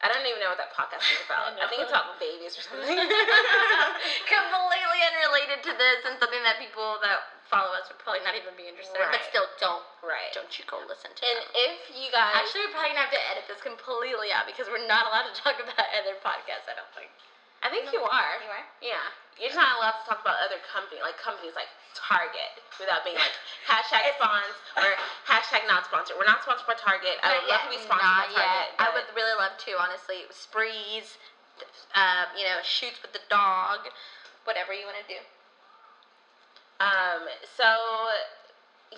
I 0.04 0.12
don't 0.12 0.28
even 0.28 0.44
know 0.44 0.52
what 0.52 0.60
that 0.60 0.76
podcast 0.76 1.00
is 1.00 1.24
about. 1.24 1.56
I 1.56 1.64
I, 1.64 1.72
think 1.72 1.80
it's 1.80 1.96
about 1.96 2.20
babies 2.20 2.60
or 2.60 2.64
something. 2.68 2.92
Completely 4.28 5.00
unrelated 5.00 5.64
to 5.64 5.72
this 5.80 6.04
and 6.04 6.20
something 6.20 6.44
that 6.44 6.60
people 6.60 7.00
that 7.00 7.24
follow 7.48 7.72
us 7.72 7.88
would 7.88 8.04
probably 8.04 8.20
not 8.28 8.36
even 8.36 8.52
be 8.60 8.68
interested 8.68 9.00
in. 9.00 9.08
But 9.08 9.24
still, 9.32 9.48
don't 9.64 9.88
right. 10.04 10.36
don't 10.36 10.52
you 10.60 10.68
go 10.68 10.84
listen 10.84 11.16
to 11.16 11.22
it. 11.24 11.28
And 11.32 11.40
them. 11.40 11.72
if 11.72 11.78
you 11.96 12.12
guys 12.12 12.36
Actually, 12.36 12.68
we're 12.68 12.76
probably 12.76 12.92
gonna 12.92 13.08
have 13.08 13.16
to 13.16 13.24
edit 13.32 13.48
this 13.48 13.64
completely 13.64 14.36
out 14.36 14.44
because 14.44 14.68
we're 14.68 14.84
not 14.84 15.08
allowed 15.08 15.32
to 15.32 15.36
talk 15.40 15.56
about 15.64 15.88
other 15.96 16.20
podcasts. 16.20 16.68
I 16.68 16.76
don't 16.76 16.92
think. 17.00 17.14
I 17.64 17.72
think 17.72 17.90
you 17.96 18.04
are. 18.04 18.34
You 18.44 18.52
are. 18.52 18.66
Yeah. 18.84 19.08
You're 19.40 19.50
just 19.50 19.58
not 19.58 19.80
allowed 19.82 19.98
to 19.98 20.06
talk 20.06 20.22
about 20.22 20.38
other 20.46 20.62
company 20.70 21.02
like 21.02 21.18
companies 21.18 21.58
like 21.58 21.72
Target 21.98 22.54
without 22.78 23.02
being 23.02 23.18
like 23.18 23.34
hashtag 23.72 24.14
sponsor 24.20 24.54
or 24.78 24.94
hashtag 25.26 25.66
not 25.66 25.88
sponsored. 25.90 26.20
We're 26.20 26.30
not 26.30 26.46
sponsored 26.46 26.70
by 26.70 26.78
Target. 26.78 27.18
I 27.26 27.40
would 27.40 27.50
love 27.50 27.66
to 27.66 27.72
be 27.74 27.82
sponsored 27.82 28.04
by 28.04 28.30
Target. 28.30 28.38
yet. 28.38 28.78
I 28.78 28.94
would 28.94 29.08
really 29.18 29.34
love 29.40 29.58
to, 29.58 29.72
honestly. 29.80 30.28
Sprees, 30.30 31.18
uh, 31.98 32.30
you 32.38 32.46
know, 32.46 32.62
shoots 32.62 33.02
with 33.02 33.16
the 33.16 33.24
dog, 33.32 33.90
whatever 34.46 34.76
you 34.76 34.86
want 34.86 35.02
to 35.02 35.08
do. 35.10 35.22
Um, 36.84 37.26
so 37.58 37.66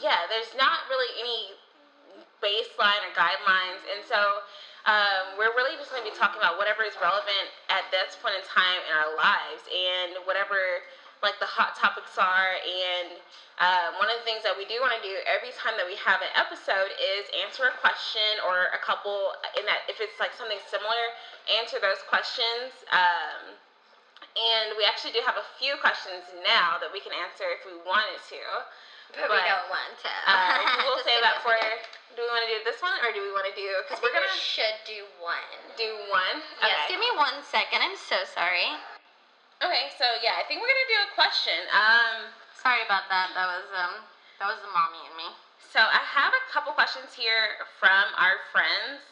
yeah, 0.02 0.28
there's 0.28 0.52
not 0.58 0.88
really 0.90 1.12
any 1.22 1.56
baseline 2.44 3.04
or 3.04 3.14
guidelines, 3.16 3.84
and 3.88 4.02
so 4.04 4.44
um, 4.86 5.34
we're 5.38 5.54
really 5.58 5.74
just 5.82 5.90
going 5.90 6.06
to 6.06 6.10
be 6.10 6.14
talking 6.14 6.38
about 6.38 6.62
whatever 6.62 6.86
is 6.86 6.94
relevant 7.02 7.50
at 7.74 7.90
this 7.90 8.14
point 8.22 8.38
in 8.38 8.46
time 8.46 8.82
in 8.86 8.94
our 8.94 9.12
lives, 9.18 9.66
and 9.66 10.22
whatever 10.30 10.86
like 11.26 11.42
the 11.42 11.50
hot 11.50 11.74
topics 11.74 12.22
are. 12.22 12.54
And 12.62 13.18
um, 13.58 13.98
one 13.98 14.14
of 14.14 14.22
the 14.22 14.26
things 14.30 14.46
that 14.46 14.54
we 14.54 14.70
do 14.70 14.78
want 14.84 14.94
to 14.94 15.02
do 15.02 15.16
every 15.26 15.50
time 15.58 15.74
that 15.82 15.90
we 15.90 15.98
have 15.98 16.22
an 16.22 16.30
episode 16.38 16.94
is 17.02 17.26
answer 17.42 17.66
a 17.66 17.76
question 17.82 18.46
or 18.46 18.70
a 18.78 18.82
couple. 18.86 19.34
In 19.58 19.66
that, 19.66 19.90
if 19.90 19.98
it's 19.98 20.22
like 20.22 20.38
something 20.38 20.62
similar, 20.70 21.18
answer 21.50 21.82
those 21.82 22.06
questions. 22.06 22.86
Um, 22.94 23.58
and 24.36 24.76
we 24.76 24.84
actually 24.84 25.16
do 25.16 25.24
have 25.24 25.40
a 25.40 25.48
few 25.58 25.80
questions 25.80 26.28
now 26.44 26.76
that 26.84 26.92
we 26.92 27.00
can 27.00 27.16
answer 27.16 27.48
if 27.56 27.64
we 27.64 27.74
wanted 27.88 28.20
to. 28.36 28.44
But, 29.14 29.30
we 29.30 29.38
But, 29.38 29.46
don't 29.46 29.70
want 29.70 29.94
to. 30.02 30.12
Um, 30.26 30.60
we'll 30.90 31.04
save 31.06 31.22
that 31.22 31.42
for. 31.46 31.54
Do 32.16 32.24
we 32.24 32.30
want 32.32 32.48
to 32.48 32.52
do 32.56 32.60
this 32.64 32.80
one 32.80 32.96
or 33.04 33.12
do 33.12 33.20
we 33.20 33.32
want 33.36 33.44
to 33.46 33.56
do? 33.60 33.68
Because 33.84 34.00
we're 34.00 34.16
gonna 34.16 34.32
we 34.32 34.40
should 34.40 34.76
do 34.88 35.04
one. 35.20 35.44
do 35.76 35.90
one. 36.08 36.40
Yes, 36.64 36.88
Okay. 36.88 36.96
give 36.96 37.00
me 37.04 37.12
one 37.20 37.44
second. 37.44 37.84
I'm 37.84 38.00
so 38.00 38.24
sorry. 38.32 38.72
Okay, 39.60 39.92
so 40.00 40.08
yeah, 40.24 40.40
I 40.40 40.44
think 40.48 40.64
we're 40.64 40.72
gonna 40.72 40.92
do 40.96 41.00
a 41.06 41.12
question. 41.16 41.60
Um, 41.76 42.32
Sorry 42.56 42.82
about 42.88 43.06
that. 43.14 43.30
That 43.38 43.46
was 43.52 43.68
um, 43.78 43.94
that 44.42 44.48
was 44.50 44.58
the 44.64 44.72
mommy 44.74 45.04
in 45.12 45.14
me. 45.20 45.30
so 45.70 45.78
I 45.84 46.02
have 46.02 46.34
a 46.34 46.44
couple 46.50 46.72
questions 46.74 47.14
here 47.14 47.62
from 47.78 48.10
our 48.18 48.42
friends. 48.50 49.04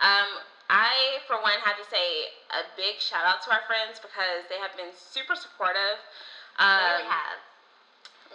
Um, 0.00 0.40
I, 0.72 1.20
for 1.28 1.36
one, 1.44 1.58
have 1.66 1.76
to 1.76 1.84
say 1.92 2.32
a 2.56 2.64
big 2.80 2.96
shout 3.02 3.26
out 3.28 3.42
to 3.44 3.52
our 3.52 3.60
friends 3.68 4.00
because 4.00 4.46
they 4.48 4.56
have 4.62 4.72
been 4.78 4.94
super 4.96 5.36
supportive. 5.36 6.00
They 6.56 6.64
Um, 6.64 6.80
really 7.04 7.10
have. 7.12 7.38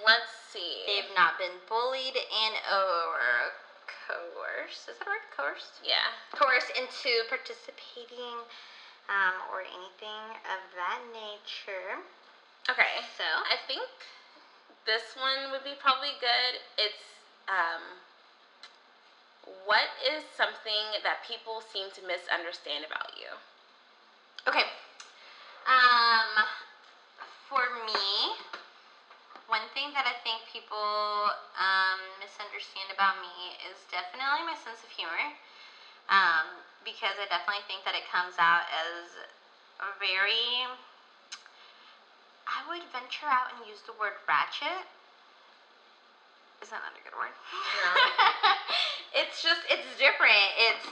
Let's 0.05 0.31
see. 0.51 0.83
They've 0.85 1.11
not 1.15 1.37
been 1.37 1.53
bullied 1.67 2.15
and 2.15 2.55
or 2.69 3.53
coerced. 4.07 4.89
Is 4.89 4.97
that 4.99 5.07
right? 5.07 5.27
Coerced? 5.35 5.81
yeah. 5.83 6.13
Coerced 6.33 6.71
into 6.77 7.23
participating 7.29 8.43
um, 9.09 9.35
or 9.51 9.63
anything 9.63 10.23
of 10.47 10.61
that 10.75 10.99
nature. 11.11 11.99
Okay. 12.69 13.03
So, 13.17 13.25
I 13.25 13.55
think 13.67 13.87
this 14.85 15.15
one 15.15 15.51
would 15.51 15.63
be 15.63 15.75
probably 15.79 16.15
good. 16.19 16.59
It's 16.77 17.03
um, 17.47 17.83
what 19.65 19.87
is 20.03 20.23
something 20.35 20.99
that 21.03 21.23
people 21.27 21.63
seem 21.63 21.91
to 21.95 22.01
misunderstand 22.03 22.83
about 22.87 23.11
you? 23.15 23.31
okay. 24.47 24.67
Um, 25.67 26.47
for 27.49 27.63
me, 27.85 28.26
one 29.47 29.63
thing 29.71 29.95
that 29.95 30.03
I 30.03 30.15
think 30.23 30.43
people 30.51 31.31
um, 31.55 31.99
misunderstand 32.19 32.91
about 32.91 33.19
me 33.23 33.31
is 33.67 33.79
definitely 33.91 34.43
my 34.43 34.55
sense 34.59 34.83
of 34.83 34.91
humor. 34.91 35.33
Um, 36.07 36.63
because 36.87 37.19
I 37.19 37.27
definitely 37.27 37.67
think 37.67 37.83
that 37.83 37.95
it 37.95 38.07
comes 38.07 38.39
out 38.39 38.63
as 38.71 39.11
a 39.83 39.91
very. 39.99 40.67
I 42.47 42.63
would 42.71 42.83
venture 42.95 43.27
out 43.27 43.51
and 43.51 43.67
use 43.67 43.83
the 43.83 43.95
word 43.99 44.15
ratchet. 44.23 44.87
Is 46.63 46.71
that 46.71 46.79
not 46.79 46.95
a 46.95 47.03
good 47.03 47.15
word? 47.15 47.35
It's 49.17 49.41
just, 49.41 49.65
it's 49.65 49.87
different. 49.97 50.45
It's, 50.69 50.85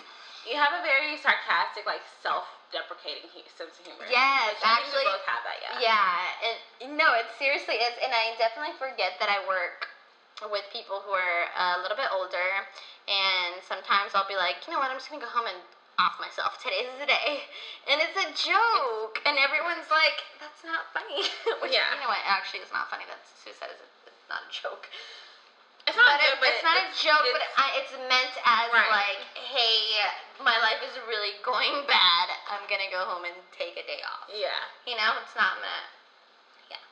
You 0.46 0.56
have 0.62 0.78
a 0.78 0.82
very 0.86 1.18
sarcastic, 1.18 1.90
like 1.90 2.06
self-deprecating 2.22 3.26
sense 3.58 3.74
of 3.82 3.84
humor. 3.86 4.06
yes, 4.06 4.62
actually. 4.62 5.06
both 5.10 5.26
have 5.26 5.42
that. 5.42 5.58
Yeah. 5.58 5.90
Yeah, 5.90 6.46
and 6.46 6.98
no, 6.98 7.18
it 7.18 7.26
seriously 7.42 7.82
is, 7.82 7.98
and 7.98 8.14
I 8.14 8.38
definitely 8.38 8.78
forget 8.78 9.18
that 9.18 9.28
I 9.30 9.42
work 9.50 9.90
with 10.52 10.68
people 10.70 11.02
who 11.02 11.16
are 11.16 11.50
a 11.50 11.82
little 11.82 11.98
bit 11.98 12.12
older, 12.14 12.68
and 13.10 13.58
sometimes 13.66 14.14
I'll 14.14 14.28
be 14.28 14.38
like, 14.38 14.62
you 14.68 14.74
know 14.76 14.80
what, 14.84 14.92
I'm 14.94 15.00
just 15.02 15.10
gonna 15.10 15.24
go 15.24 15.32
home 15.32 15.48
and 15.50 15.58
off 15.98 16.20
myself. 16.20 16.60
Today's 16.62 16.92
the 17.00 17.08
day, 17.08 17.48
and 17.90 18.04
it's 18.04 18.18
a 18.20 18.28
joke, 18.36 19.24
and 19.26 19.40
everyone's 19.40 19.88
like, 19.90 20.28
that's 20.38 20.62
not 20.68 20.86
funny. 20.92 21.24
Which, 21.64 21.72
Yeah. 21.74 21.90
you 21.96 22.04
know 22.04 22.12
what, 22.12 22.22
actually, 22.28 22.62
it's 22.62 22.76
not 22.76 22.92
funny. 22.92 23.08
That's 23.08 23.26
suicide 23.42 23.72
is 23.72 23.80
it's 23.82 24.28
not 24.30 24.44
a 24.44 24.52
joke. 24.52 24.92
It's 25.96 26.04
not 26.04 26.20
good, 26.20 26.36
it, 26.36 26.40
but 26.44 26.50
it's 26.52 26.64
not 26.68 26.76
a 26.76 26.88
joke, 26.92 27.24
but 27.32 27.40
it's- 27.40 27.56
I, 27.56 27.72
it's 27.80 27.96
meant 27.96 28.36
as 28.44 28.68
Right. 28.68 28.92
like, 28.92 29.24
hey, 29.40 30.04
my 30.44 30.60
life 30.60 30.84
is 30.84 30.92
really 31.08 31.40
going 31.42 31.86
bad. 31.88 32.28
I'm 32.52 32.68
gonna 32.68 32.92
go 32.92 33.08
home 33.08 33.24
and 33.24 33.36
take 33.56 33.80
a 33.80 33.84
day 33.88 34.04
off. 34.04 34.28
yeah. 34.28 34.60
You 34.86 35.00
know, 35.00 35.16
it's 35.24 35.36
not 35.40 35.56
meant. 35.64 35.88
Yeah. 36.70 36.84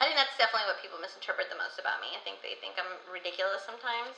I 0.00 0.08
think 0.08 0.16
that's 0.16 0.32
definitely 0.40 0.66
what 0.72 0.80
people 0.80 0.96
misinterpret 0.98 1.50
the 1.52 1.56
most 1.60 1.76
about 1.78 2.00
me. 2.00 2.16
I 2.16 2.20
think 2.24 2.40
they 2.40 2.54
think 2.56 2.80
I'm 2.80 2.96
ridiculous 3.12 3.60
sometimes. 3.60 4.16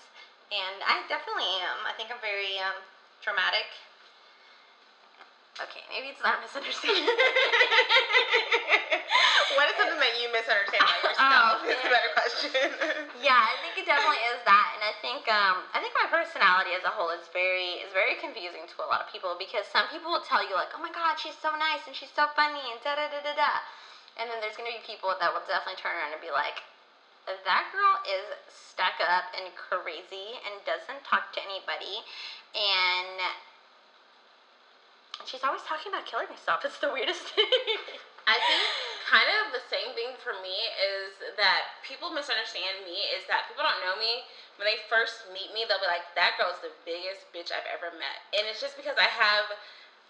And 0.54 0.78
I 0.86 1.02
definitely 1.08 1.50
am. 1.58 1.82
I 1.88 1.92
think 1.92 2.10
I'm 2.12 2.20
very 2.20 2.58
um, 2.62 2.76
dramatic. 3.24 3.66
Okay, 5.60 5.82
maybe 5.90 6.08
it's 6.08 6.22
not 6.22 6.38
a 6.38 6.40
misunderstanding. 6.40 7.08
what 9.56 9.66
is 9.70 9.76
something 9.76 10.00
that 10.00 10.14
you 10.20 10.28
misunderstand 10.32 10.82
about 10.82 11.02
yourself? 11.04 11.60
Oh, 11.62 11.68
is 11.68 11.78
a 11.78 11.90
better 11.92 12.12
question. 12.16 12.68
yeah, 13.26 13.38
I 13.38 13.54
think 13.62 13.78
it 13.78 13.86
definitely 13.86 14.24
is 14.32 14.40
that, 14.44 14.68
and 14.74 14.82
I 14.82 14.94
think 15.04 15.28
um, 15.30 15.62
I 15.72 15.78
think 15.80 15.92
my 15.94 16.08
personality 16.10 16.74
as 16.74 16.82
a 16.82 16.92
whole 16.92 17.12
is 17.14 17.24
very 17.30 17.80
is 17.84 17.92
very 17.94 18.16
confusing 18.18 18.64
to 18.66 18.76
a 18.82 18.88
lot 18.88 19.00
of 19.04 19.08
people 19.12 19.36
because 19.38 19.68
some 19.68 19.86
people 19.92 20.10
will 20.10 20.24
tell 20.24 20.42
you 20.42 20.54
like, 20.56 20.72
oh 20.74 20.82
my 20.82 20.90
god, 20.90 21.20
she's 21.20 21.36
so 21.36 21.54
nice 21.54 21.84
and 21.86 21.94
she's 21.94 22.12
so 22.12 22.28
funny 22.34 22.62
and 22.72 22.80
da 22.82 22.96
da 22.98 23.06
da 23.12 23.20
da 23.22 23.34
da, 23.36 23.52
and 24.18 24.26
then 24.30 24.40
there's 24.42 24.56
gonna 24.58 24.72
be 24.74 24.82
people 24.82 25.12
that 25.20 25.30
will 25.30 25.44
definitely 25.46 25.78
turn 25.78 25.94
around 25.94 26.12
and 26.16 26.22
be 26.24 26.32
like, 26.34 26.64
that 27.28 27.64
girl 27.70 27.94
is 28.08 28.26
stuck 28.50 28.98
up 28.98 29.30
and 29.36 29.52
crazy 29.54 30.40
and 30.42 30.58
doesn't 30.66 31.02
talk 31.06 31.30
to 31.36 31.40
anybody, 31.44 32.02
and 32.56 33.20
she's 35.26 35.44
always 35.44 35.62
talking 35.64 35.92
about 35.92 36.06
killing 36.06 36.28
herself. 36.28 36.64
It's 36.64 36.78
the 36.78 36.90
weirdest 36.92 37.22
thing. 37.34 37.48
I 38.26 38.38
think 38.46 38.62
kind 39.10 39.26
of 39.42 39.50
the 39.50 39.64
same 39.66 39.90
thing 39.98 40.14
for 40.22 40.32
me 40.40 40.54
is 40.78 41.18
that 41.34 41.82
people 41.82 42.14
misunderstand 42.14 42.86
me 42.86 43.02
is 43.12 43.26
that 43.26 43.50
people 43.50 43.66
don't 43.66 43.82
know 43.82 43.98
me. 43.98 44.22
When 44.60 44.68
they 44.68 44.78
first 44.86 45.26
meet 45.34 45.50
me, 45.50 45.66
they'll 45.66 45.82
be 45.82 45.90
like, 45.90 46.06
that 46.14 46.38
girl's 46.38 46.62
the 46.62 46.70
biggest 46.86 47.26
bitch 47.34 47.50
I've 47.50 47.66
ever 47.66 47.90
met. 47.98 48.22
And 48.30 48.46
it's 48.46 48.62
just 48.62 48.78
because 48.78 48.94
I 48.94 49.10
have, 49.10 49.50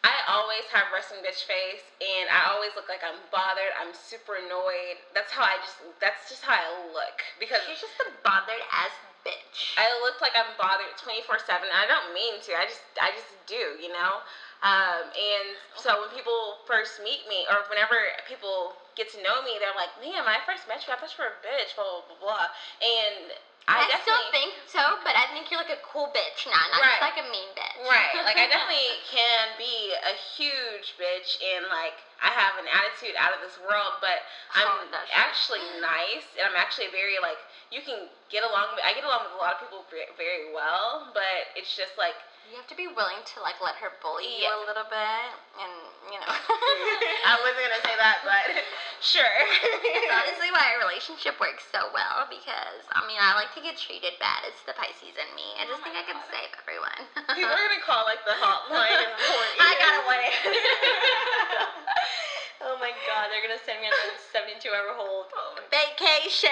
I 0.04 0.12
always 0.28 0.68
have 0.76 0.92
resting 0.92 1.24
bitch 1.24 1.48
face 1.48 1.88
and 2.04 2.28
I 2.28 2.52
always 2.52 2.76
look 2.76 2.92
like 2.92 3.00
I'm 3.00 3.16
bothered. 3.32 3.72
I'm 3.80 3.96
super 3.96 4.36
annoyed. 4.36 5.00
That's 5.16 5.32
how 5.32 5.48
I 5.48 5.56
just, 5.64 5.80
that's 5.96 6.28
just 6.28 6.44
how 6.44 6.52
I 6.52 6.68
look. 6.92 7.16
Because 7.40 7.64
she's 7.64 7.80
just 7.80 7.96
a 8.04 8.12
bothered 8.20 8.60
ass 8.68 8.92
bitch. 9.24 9.78
I 9.78 9.86
look 10.04 10.20
like 10.20 10.34
I'm 10.34 10.52
bothered 10.58 10.92
24 10.98 11.42
7. 11.46 11.64
I 11.70 11.86
don't 11.86 12.12
mean 12.12 12.42
to. 12.44 12.50
I 12.58 12.66
just 12.66 12.82
I 12.98 13.14
just 13.14 13.30
do, 13.46 13.78
you 13.78 13.90
know? 13.94 14.22
Um, 14.62 15.10
and 15.10 15.58
so 15.74 16.06
when 16.06 16.10
people 16.14 16.62
first 16.70 17.02
meet 17.02 17.26
me, 17.26 17.42
or 17.50 17.66
whenever 17.66 17.98
people 18.30 18.78
get 18.94 19.10
to 19.10 19.18
know 19.18 19.42
me, 19.42 19.58
they're 19.58 19.74
like, 19.74 19.90
man, 19.98 20.22
when 20.22 20.30
I 20.30 20.42
first 20.46 20.70
met 20.70 20.86
you, 20.86 20.94
I 20.94 20.96
thought 21.02 21.10
you 21.10 21.18
were 21.18 21.34
a 21.34 21.38
bitch, 21.42 21.74
blah, 21.74 21.82
blah, 21.82 22.06
blah, 22.06 22.20
blah. 22.22 22.46
And 22.78 23.34
I, 23.70 23.86
I, 23.86 23.98
still 24.02 24.18
think 24.34 24.54
so, 24.66 24.82
but 25.06 25.14
I 25.14 25.30
think 25.30 25.46
you're 25.50 25.62
like 25.62 25.70
a 25.70 25.78
cool 25.86 26.10
bitch, 26.10 26.50
not 26.50 26.66
not 26.74 26.82
Right. 26.82 26.98
just 26.98 27.06
like 27.14 27.18
a 27.22 27.26
mean 27.30 27.50
bitch. 27.54 27.78
Right. 27.86 28.18
Like 28.26 28.34
I 28.34 28.46
definitely 28.50 28.90
can 29.06 29.54
be 29.54 29.94
a 30.02 30.14
huge 30.34 30.98
bitch 30.98 31.38
and 31.38 31.70
like 31.70 31.94
I 32.18 32.34
have 32.34 32.58
an 32.58 32.66
attitude 32.66 33.14
out 33.14 33.30
of 33.30 33.38
this 33.38 33.54
world, 33.62 34.02
but 34.02 34.26
I'm 34.54 34.66
Oh, 34.66 34.82
true. 34.90 34.98
actually 35.14 35.62
nice 35.78 36.26
and 36.34 36.50
I'm 36.50 36.58
actually 36.58 36.90
very 36.90 37.22
like 37.22 37.38
you 37.70 37.86
can 37.86 38.10
get 38.34 38.42
along 38.42 38.74
I 38.82 38.98
get 38.98 39.06
along 39.06 39.30
with 39.30 39.38
a 39.38 39.40
lot 39.42 39.54
of 39.54 39.62
people 39.62 39.86
very 40.18 40.50
well, 40.50 41.14
but 41.14 41.54
it's 41.54 41.70
just 41.78 41.94
like 41.94 42.18
You 42.50 42.58
have 42.58 42.66
to 42.68 42.76
be 42.76 42.90
willing 42.90 43.22
to 43.22 43.36
like 43.40 43.62
let 43.62 43.78
her 43.80 43.88
bully 44.02 44.42
you 44.42 44.50
a 44.50 44.60
little 44.66 44.84
bit, 44.90 45.28
and 45.62 45.72
you 46.10 46.18
know. 46.20 46.26
I 47.30 47.38
wasn't 47.40 47.64
gonna 47.64 47.80
say 47.86 47.94
that, 47.96 48.20
but 48.26 48.44
sure. 49.00 49.38
It's 49.86 50.10
honestly 50.18 50.50
why 50.52 50.74
our 50.74 50.82
relationship 50.82 51.38
works 51.40 51.64
so 51.70 51.88
well 51.94 52.26
because 52.28 52.82
I 52.92 53.00
mean 53.06 53.16
I 53.22 53.32
like 53.38 53.54
to 53.56 53.62
get 53.62 53.78
treated 53.78 54.18
bad. 54.20 54.44
It's 54.44 54.60
the 54.66 54.74
Pisces 54.76 55.16
in 55.16 55.30
me. 55.38 55.46
I 55.56 55.64
Oh 55.64 55.70
just 55.70 55.80
think 55.86 55.94
my 55.96 56.02
I 56.02 56.04
can 56.04 56.18
God. 56.18 56.28
save 56.34 56.52
everyone. 56.60 57.02
People 57.38 57.54
are 57.54 57.64
gonna 57.72 57.80
call 57.80 58.04
like 58.04 58.20
the 58.26 58.36
hotline 58.36 59.00
and. 59.00 59.14
I 59.62 59.72
got 59.78 59.92
a 59.96 60.02
one. 60.04 60.22
oh 62.68 62.76
my 62.82 62.92
god, 63.06 63.30
they're 63.30 63.40
gonna 63.40 63.62
send 63.64 63.80
me 63.80 63.88
on 63.88 63.94
a 63.94 64.18
72 64.34 64.66
hour 64.68 64.92
hold. 64.98 65.30
Oh 65.32 65.56
Vacation. 65.70 66.50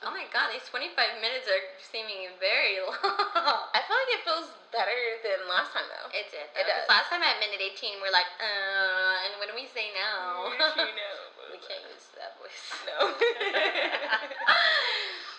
Kidding, 0.00 0.06
just 0.06 0.06
kidding. 0.06 0.06
Oh 0.06 0.12
my 0.14 0.26
god, 0.30 0.48
these 0.54 0.66
25 0.70 1.18
minutes 1.20 1.46
are 1.50 1.62
seeming 1.78 2.30
very 2.38 2.78
long. 2.86 2.94
I 3.74 3.80
feel 3.84 3.96
like 3.98 4.12
it 4.14 4.22
feels 4.24 4.48
better 4.70 4.98
than 5.24 5.48
last 5.50 5.72
time 5.74 5.86
though. 5.90 6.08
It 6.14 6.30
did. 6.30 6.46
It 6.54 6.64
Because 6.66 6.86
does. 6.86 6.88
last 6.90 7.08
time 7.10 7.22
at 7.24 7.38
minute 7.42 7.60
18, 7.60 7.98
we're 8.02 8.12
like, 8.14 8.28
uh, 8.38 9.24
and 9.26 9.34
what 9.42 9.48
do 9.50 9.54
we 9.56 9.66
say 9.66 9.90
no? 9.96 10.52
you 10.54 10.94
know. 10.94 11.16
we 11.52 11.58
can't 11.62 11.82
use 11.90 12.06
that 12.16 12.34
voice. 12.38 12.70
No. 12.88 13.12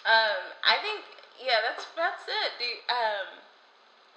um, 0.05 0.41
I 0.63 0.77
think 0.81 1.03
yeah, 1.39 1.59
that's 1.63 1.87
that's 1.95 2.25
it. 2.27 2.51
Do 2.59 2.65
you, 2.67 2.77
um, 2.91 3.27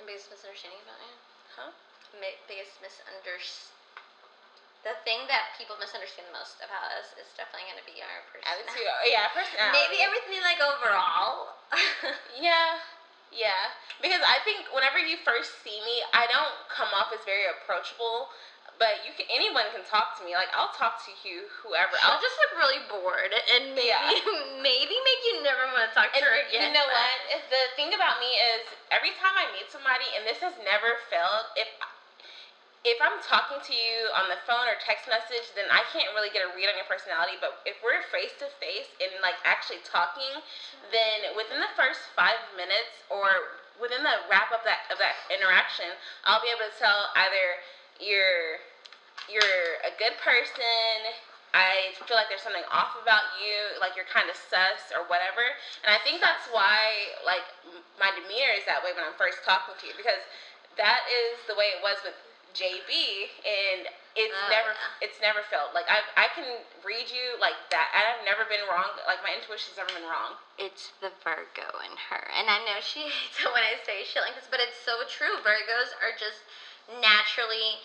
The 0.01 0.05
biggest 0.07 0.31
misunderstanding 0.31 0.81
about 0.83 0.99
you? 1.03 1.15
huh? 1.57 1.71
Ma- 2.19 2.39
biggest 2.51 2.79
misunderstanding. 2.83 3.82
The 4.83 4.99
thing 5.07 5.31
that 5.31 5.55
people 5.55 5.79
misunderstand 5.79 6.27
the 6.27 6.35
most 6.35 6.59
about 6.59 6.91
us 6.99 7.15
is 7.15 7.31
definitely 7.39 7.71
going 7.71 7.79
to 7.79 7.87
be 7.87 8.03
our 8.03 8.19
personality. 8.35 8.83
oh, 8.83 9.07
Yeah, 9.07 9.31
personality. 9.31 9.79
Maybe 9.79 10.03
everything 10.03 10.43
like 10.43 10.59
overall. 10.59 11.55
Yeah, 12.35 12.83
yeah. 13.31 13.71
Because 14.03 14.21
I 14.27 14.43
think 14.43 14.67
whenever 14.75 14.99
you 14.99 15.17
first 15.23 15.63
see 15.63 15.79
me, 15.87 16.03
I 16.11 16.27
don't 16.27 16.53
come 16.67 16.91
off 16.99 17.15
as 17.15 17.23
very 17.23 17.47
approachable. 17.47 18.35
But 18.81 19.07
you 19.07 19.15
can 19.15 19.29
anyone 19.31 19.69
can 19.71 19.87
talk 19.87 20.19
to 20.19 20.27
me. 20.27 20.35
Like 20.35 20.51
I'll 20.51 20.75
talk 20.75 20.99
to 21.07 21.13
you, 21.23 21.47
whoever. 21.63 21.95
I'll 22.03 22.19
I'll 22.19 22.23
just 22.25 22.35
look 22.43 22.59
really 22.59 22.83
bored 22.91 23.31
and 23.55 23.79
maybe 23.79 23.87
Yeah. 23.95 24.11
maybe 24.65 24.97
make 25.07 25.23
you 25.31 25.45
never 25.47 25.63
want 25.71 25.87
to 25.87 25.93
talk 25.95 26.11
to 26.11 26.19
And 26.19 26.27
her 26.27 26.35
again. 26.43 26.67
you 26.67 26.71
know 26.75 26.83
but- 26.91 26.99
what? 27.39 27.47
The 27.55 27.63
thing 27.79 27.95
about 27.95 28.19
me 28.19 28.35
is 28.35 28.67
every 28.91 29.15
time 29.23 29.39
I 29.39 29.47
meet 29.55 29.71
somebody, 29.71 30.09
and 30.19 30.27
this 30.27 30.43
has 30.43 30.57
never 30.67 30.99
failed, 31.07 31.47
if 31.55 31.71
if 32.83 32.99
I'm 32.99 33.23
talking 33.23 33.63
to 33.63 33.75
you 33.75 34.11
on 34.11 34.27
the 34.27 34.43
phone 34.43 34.67
or 34.67 34.75
text 34.83 35.07
message, 35.07 35.55
then 35.55 35.71
I 35.71 35.87
can't 35.95 36.11
really 36.19 36.35
get 36.35 36.43
a 36.43 36.51
read 36.51 36.67
on 36.67 36.75
your 36.75 36.87
personality. 36.91 37.39
But 37.39 37.63
if 37.63 37.79
we're 37.79 38.03
face 38.11 38.35
to 38.43 38.51
face 38.59 38.91
and 38.99 39.15
like 39.23 39.39
actually 39.47 39.87
talking, 39.87 40.43
then 40.91 41.31
within 41.39 41.63
the 41.63 41.71
first 41.79 42.11
five 42.19 42.43
minutes 42.59 43.07
or 43.07 43.55
within 43.79 44.03
the 44.03 44.27
wrap 44.27 44.51
up 44.51 44.67
that 44.67 44.91
of 44.91 44.99
that 44.99 45.15
interaction, 45.31 45.95
I'll 46.27 46.43
be 46.43 46.51
able 46.51 46.67
to 46.67 46.75
tell 46.75 47.15
either 47.15 47.63
you're 48.03 48.59
you're 49.31 49.79
a 49.87 49.95
good 50.03 50.19
person. 50.19 51.15
I 51.55 51.95
feel 52.09 52.17
like 52.17 52.33
there's 52.33 52.43
something 52.43 52.67
off 52.73 52.99
about 52.99 53.39
you, 53.39 53.79
like 53.79 53.95
you're 53.95 54.09
kind 54.09 54.27
of 54.27 54.35
sus 54.35 54.91
or 54.91 55.07
whatever. 55.07 55.45
And 55.85 55.93
I 55.93 56.01
think 56.01 56.25
that's 56.25 56.49
why, 56.49 57.13
like, 57.29 57.45
my 58.01 58.09
demeanor 58.17 58.57
is 58.57 58.65
that 58.65 58.81
way 58.81 58.97
when 58.97 59.05
I'm 59.05 59.13
first 59.21 59.45
talking 59.45 59.77
to 59.77 59.85
you 59.85 59.93
because 59.93 60.25
that 60.81 61.05
is 61.05 61.45
the 61.45 61.53
way 61.53 61.77
it 61.77 61.85
was 61.85 62.01
with 62.01 62.17
JB, 62.55 62.93
and 63.43 63.89
it's 64.13 64.33
Oh, 64.37 64.49
never, 64.53 64.77
yeah. 64.77 65.05
it's 65.05 65.19
never 65.25 65.41
felt 65.49 65.73
like 65.73 65.89
I, 65.89 66.05
I 66.21 66.29
can 66.37 66.45
read 66.85 67.09
you 67.09 67.41
like 67.41 67.57
that. 67.73 67.89
I've 67.97 68.21
never 68.29 68.45
been 68.45 68.61
wrong. 68.69 68.93
Like 69.09 69.25
my 69.25 69.33
intuition's 69.33 69.81
never 69.81 69.93
been 69.97 70.05
wrong. 70.05 70.37
It's 70.61 70.93
the 71.01 71.09
Virgo 71.25 71.81
in 71.81 71.97
her. 72.13 72.29
And 72.37 72.53
I 72.53 72.61
know 72.61 72.77
she 72.85 73.09
hates 73.13 73.41
it 73.41 73.49
when 73.49 73.65
I 73.65 73.81
say 73.81 74.05
shit 74.05 74.21
like 74.21 74.37
this, 74.37 74.49
but 74.53 74.61
it's 74.61 74.77
so 74.77 75.01
true. 75.09 75.41
Virgos 75.41 75.97
are 76.05 76.13
just 76.13 76.45
naturally 77.01 77.81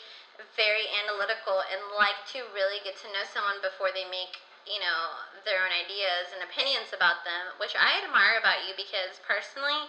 very 0.60 0.86
analytical 0.92 1.64
and 1.66 1.80
like 1.96 2.20
to 2.36 2.44
really 2.54 2.84
get 2.84 3.00
to 3.02 3.08
know 3.10 3.24
someone 3.26 3.64
before 3.64 3.90
they 3.96 4.06
make, 4.06 4.44
you 4.68 4.84
know, 4.84 5.16
their 5.48 5.64
own 5.64 5.72
ideas 5.72 6.36
and 6.36 6.44
opinions 6.44 6.92
about 6.92 7.24
them, 7.24 7.56
which 7.58 7.74
I 7.74 8.04
admire 8.04 8.38
about 8.38 8.68
you 8.68 8.76
because 8.76 9.18
personally, 9.24 9.88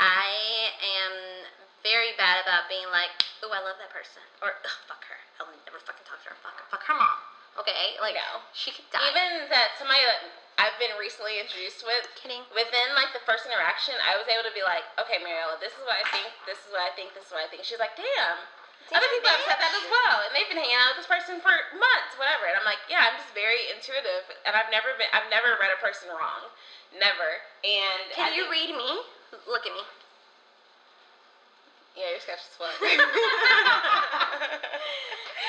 I 0.00 0.72
am 0.82 1.46
very 1.84 2.16
bad 2.16 2.40
about 2.42 2.66
being 2.72 2.88
like, 2.90 3.12
oh, 3.44 3.52
I 3.52 3.60
love 3.60 3.76
that 3.78 3.92
person. 3.92 4.24
Or, 4.40 4.56
Ugh, 4.64 4.78
fuck 4.88 5.04
her. 5.06 5.20
I'll 5.38 5.52
never 5.68 5.78
fucking 5.84 6.04
talk 6.08 6.18
to 6.24 6.32
her. 6.32 6.36
Fuck 6.40 6.56
her. 6.58 6.66
Fuck 6.72 6.84
her 6.88 6.96
mom. 6.96 7.18
Okay? 7.60 7.94
Like, 8.00 8.16
No. 8.18 8.40
she 8.56 8.72
could 8.72 8.88
die. 8.90 9.04
Even 9.12 9.46
that 9.52 9.76
somebody 9.78 10.00
that 10.08 10.24
I've 10.58 10.74
been 10.80 10.96
recently 10.98 11.38
introduced 11.38 11.84
with, 11.86 12.08
Kidding. 12.18 12.42
within 12.56 12.88
like 12.98 13.12
the 13.14 13.22
first 13.28 13.44
interaction, 13.46 13.94
I 14.02 14.16
was 14.18 14.26
able 14.26 14.46
to 14.48 14.54
be 14.56 14.62
like, 14.66 14.82
okay, 14.98 15.20
Mariella, 15.22 15.60
this 15.62 15.74
is 15.76 15.82
what 15.86 15.98
I 16.00 16.06
think, 16.14 16.30
this 16.48 16.58
is 16.64 16.70
what 16.72 16.82
I 16.82 16.90
think, 16.96 17.12
this 17.14 17.26
is 17.28 17.32
what 17.34 17.42
I 17.44 17.48
think. 17.52 17.62
She's 17.66 17.78
like, 17.82 17.94
damn. 17.98 18.38
Other 18.92 19.00
Damn, 19.00 19.16
people 19.16 19.32
have 19.32 19.44
said 19.48 19.60
that 19.64 19.72
as 19.72 19.86
well, 19.88 20.16
and 20.28 20.30
they've 20.36 20.44
been 20.46 20.60
hanging 20.60 20.76
out 20.76 20.92
with 20.92 21.02
this 21.02 21.10
person 21.10 21.40
for 21.40 21.50
months, 21.80 22.14
whatever. 22.20 22.44
And 22.52 22.54
I'm 22.60 22.68
like, 22.68 22.84
yeah, 22.86 23.00
I'm 23.08 23.16
just 23.16 23.32
very 23.32 23.72
intuitive, 23.72 24.28
and 24.44 24.52
I've 24.52 24.68
never 24.68 24.92
been, 25.00 25.08
I've 25.10 25.26
never 25.32 25.56
read 25.56 25.72
a 25.72 25.80
person 25.80 26.12
wrong, 26.12 26.52
never. 26.92 27.40
And 27.64 28.12
Can 28.12 28.28
I 28.30 28.36
you 28.36 28.44
think- 28.46 28.54
read 28.54 28.70
me? 28.76 28.90
Look 29.48 29.64
at 29.66 29.72
me. 29.74 29.82
Yeah, 31.94 32.10
your 32.10 32.18
sketch 32.18 32.42
is 32.42 32.58
fun. 32.58 32.74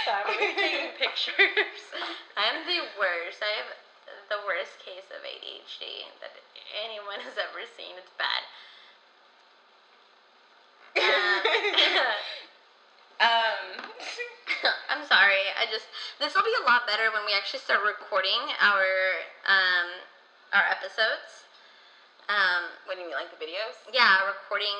Sorry, 0.05 0.37
we're 0.37 0.53
taking 0.53 0.93
pictures. 1.01 1.81
I'm 2.37 2.61
the 2.69 2.85
worst. 3.01 3.41
I 3.41 3.49
have 3.65 3.73
the 4.29 4.37
worst 4.45 4.77
case 4.85 5.09
of 5.09 5.25
ADHD 5.25 6.05
that 6.21 6.37
anyone 6.85 7.17
has 7.25 7.33
ever 7.41 7.65
seen. 7.73 7.97
It's 7.97 8.13
bad. 8.21 8.45
um, 13.25 13.89
I'm 14.93 15.03
sorry. 15.09 15.49
I 15.57 15.65
just 15.65 15.89
this 16.21 16.37
will 16.37 16.45
be 16.45 16.55
a 16.61 16.65
lot 16.69 16.85
better 16.85 17.09
when 17.09 17.25
we 17.25 17.33
actually 17.33 17.65
start 17.65 17.81
recording 17.81 18.39
our 18.61 18.85
um 19.49 19.89
our 20.53 20.65
episodes. 20.69 21.49
Um, 22.29 22.69
what 22.85 22.97
do 22.97 23.01
you 23.01 23.09
mean, 23.09 23.17
like 23.17 23.33
the 23.33 23.41
videos? 23.41 23.77
yeah, 23.93 24.25
recording 24.25 24.73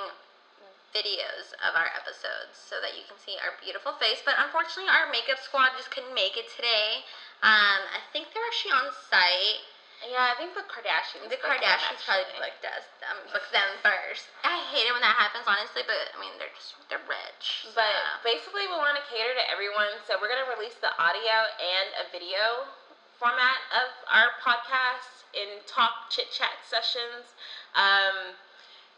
videos 0.95 1.51
of 1.59 1.75
our 1.75 1.91
episodes 1.91 2.55
so 2.55 2.79
that 2.79 2.95
you 2.95 3.03
can 3.03 3.19
see 3.19 3.35
our 3.43 3.51
beautiful 3.59 3.91
face. 3.99 4.23
But 4.23 4.39
unfortunately, 4.39 4.87
our 4.87 5.11
makeup 5.11 5.43
squad 5.43 5.75
just 5.75 5.91
couldn't 5.91 6.15
make 6.15 6.39
it 6.39 6.47
today. 6.47 7.03
Um, 7.43 7.83
I 7.91 7.99
think 8.15 8.31
they're 8.31 8.47
actually 8.47 8.79
on 8.79 8.95
site. 9.11 9.59
Yeah, 9.99 10.31
I 10.31 10.35
think 10.39 10.55
the 10.55 10.63
Kardashians. 10.67 11.27
The 11.27 11.39
Kardashians 11.39 12.03
probably 12.03 12.27
booked 12.39 12.63
us, 12.67 12.85
um, 13.07 13.19
booked 13.31 13.51
them 13.51 13.67
first. 13.83 14.27
I 14.43 14.59
hate 14.71 14.87
it 14.87 14.93
when 14.95 15.03
that 15.03 15.15
happens, 15.19 15.47
honestly. 15.47 15.83
But 15.83 16.11
I 16.13 16.15
mean, 16.19 16.35
they're 16.39 16.51
just 16.55 16.79
they're 16.87 17.03
rich. 17.07 17.67
But 17.75 17.91
so. 17.91 18.23
basically, 18.23 18.67
we 18.67 18.75
want 18.75 18.99
to 18.99 19.05
cater 19.07 19.35
to 19.35 19.45
everyone, 19.51 19.91
so 20.03 20.19
we're 20.19 20.31
gonna 20.31 20.47
release 20.51 20.77
the 20.79 20.91
audio 20.99 21.47
and 21.57 21.87
a 21.99 22.05
video 22.11 22.69
format 23.17 23.63
of 23.71 23.87
our 24.11 24.35
podcast 24.43 25.23
in 25.31 25.63
talk 25.63 26.11
chit 26.11 26.27
chat 26.31 26.59
sessions. 26.67 27.31
Um, 27.73 28.35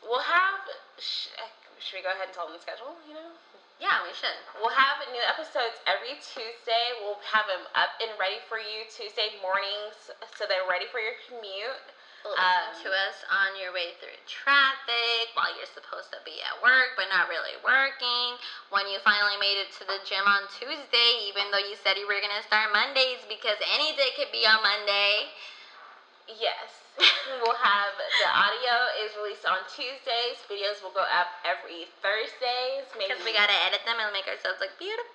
we'll 0.04 0.24
have. 0.24 0.62
Sh- 1.00 1.34
should 1.80 2.02
we 2.02 2.04
go 2.04 2.10
ahead 2.10 2.30
and 2.30 2.36
tell 2.36 2.50
them 2.50 2.58
the 2.58 2.62
schedule? 2.64 2.98
You 3.06 3.14
know. 3.16 3.30
yeah, 3.78 4.02
we 4.02 4.12
should. 4.18 4.34
We'll 4.58 4.74
have 4.74 4.98
new 5.14 5.22
episodes 5.22 5.78
every 5.86 6.18
Tuesday. 6.20 6.86
We'll 7.06 7.22
have 7.22 7.46
them 7.46 7.64
up 7.78 7.94
and 8.02 8.12
ready 8.18 8.42
for 8.50 8.58
you 8.58 8.86
Tuesday 8.90 9.38
mornings, 9.42 10.10
so 10.34 10.50
they're 10.50 10.66
ready 10.66 10.90
for 10.90 10.98
your 11.00 11.14
commute. 11.30 11.86
Listen 12.26 12.44
Um, 12.44 12.74
to 12.84 12.90
us 12.92 13.18
on 13.30 13.56
your 13.62 13.72
way 13.72 13.94
through 14.02 14.18
traffic 14.26 15.32
while 15.38 15.54
you're 15.56 15.70
supposed 15.70 16.12
to 16.12 16.20
be 16.26 16.42
at 16.44 16.58
work 16.66 16.98
but 16.98 17.08
not 17.14 17.30
really 17.30 17.56
working. 17.64 18.36
When 18.74 18.90
you 18.90 19.00
finally 19.06 19.38
made 19.38 19.62
it 19.62 19.72
to 19.80 19.86
the 19.86 20.02
gym 20.04 20.26
on 20.26 20.50
Tuesday, 20.50 21.10
even 21.30 21.54
though 21.54 21.62
you 21.62 21.78
said 21.78 21.96
you 21.96 22.10
were 22.10 22.20
gonna 22.20 22.44
start 22.44 22.74
Mondays 22.74 23.22
because 23.30 23.56
any 23.72 23.96
day 23.96 24.12
could 24.18 24.34
be 24.34 24.44
on 24.50 24.60
Monday. 24.66 25.30
Yes. 26.28 26.84
we'll 27.46 27.56
have 27.62 27.94
the 27.96 28.30
audio 28.34 28.74
is 29.06 29.14
released 29.22 29.46
on 29.46 29.62
Tuesdays. 29.70 30.42
Videos 30.50 30.82
will 30.82 30.94
go 30.96 31.06
up 31.06 31.30
every 31.46 31.86
Thursdays. 32.02 32.90
Because 32.98 33.22
we 33.22 33.32
gotta 33.32 33.54
edit 33.70 33.86
them 33.86 34.02
and 34.02 34.10
make 34.12 34.26
ourselves 34.26 34.58
look 34.58 34.74
beautiful. 34.82 35.06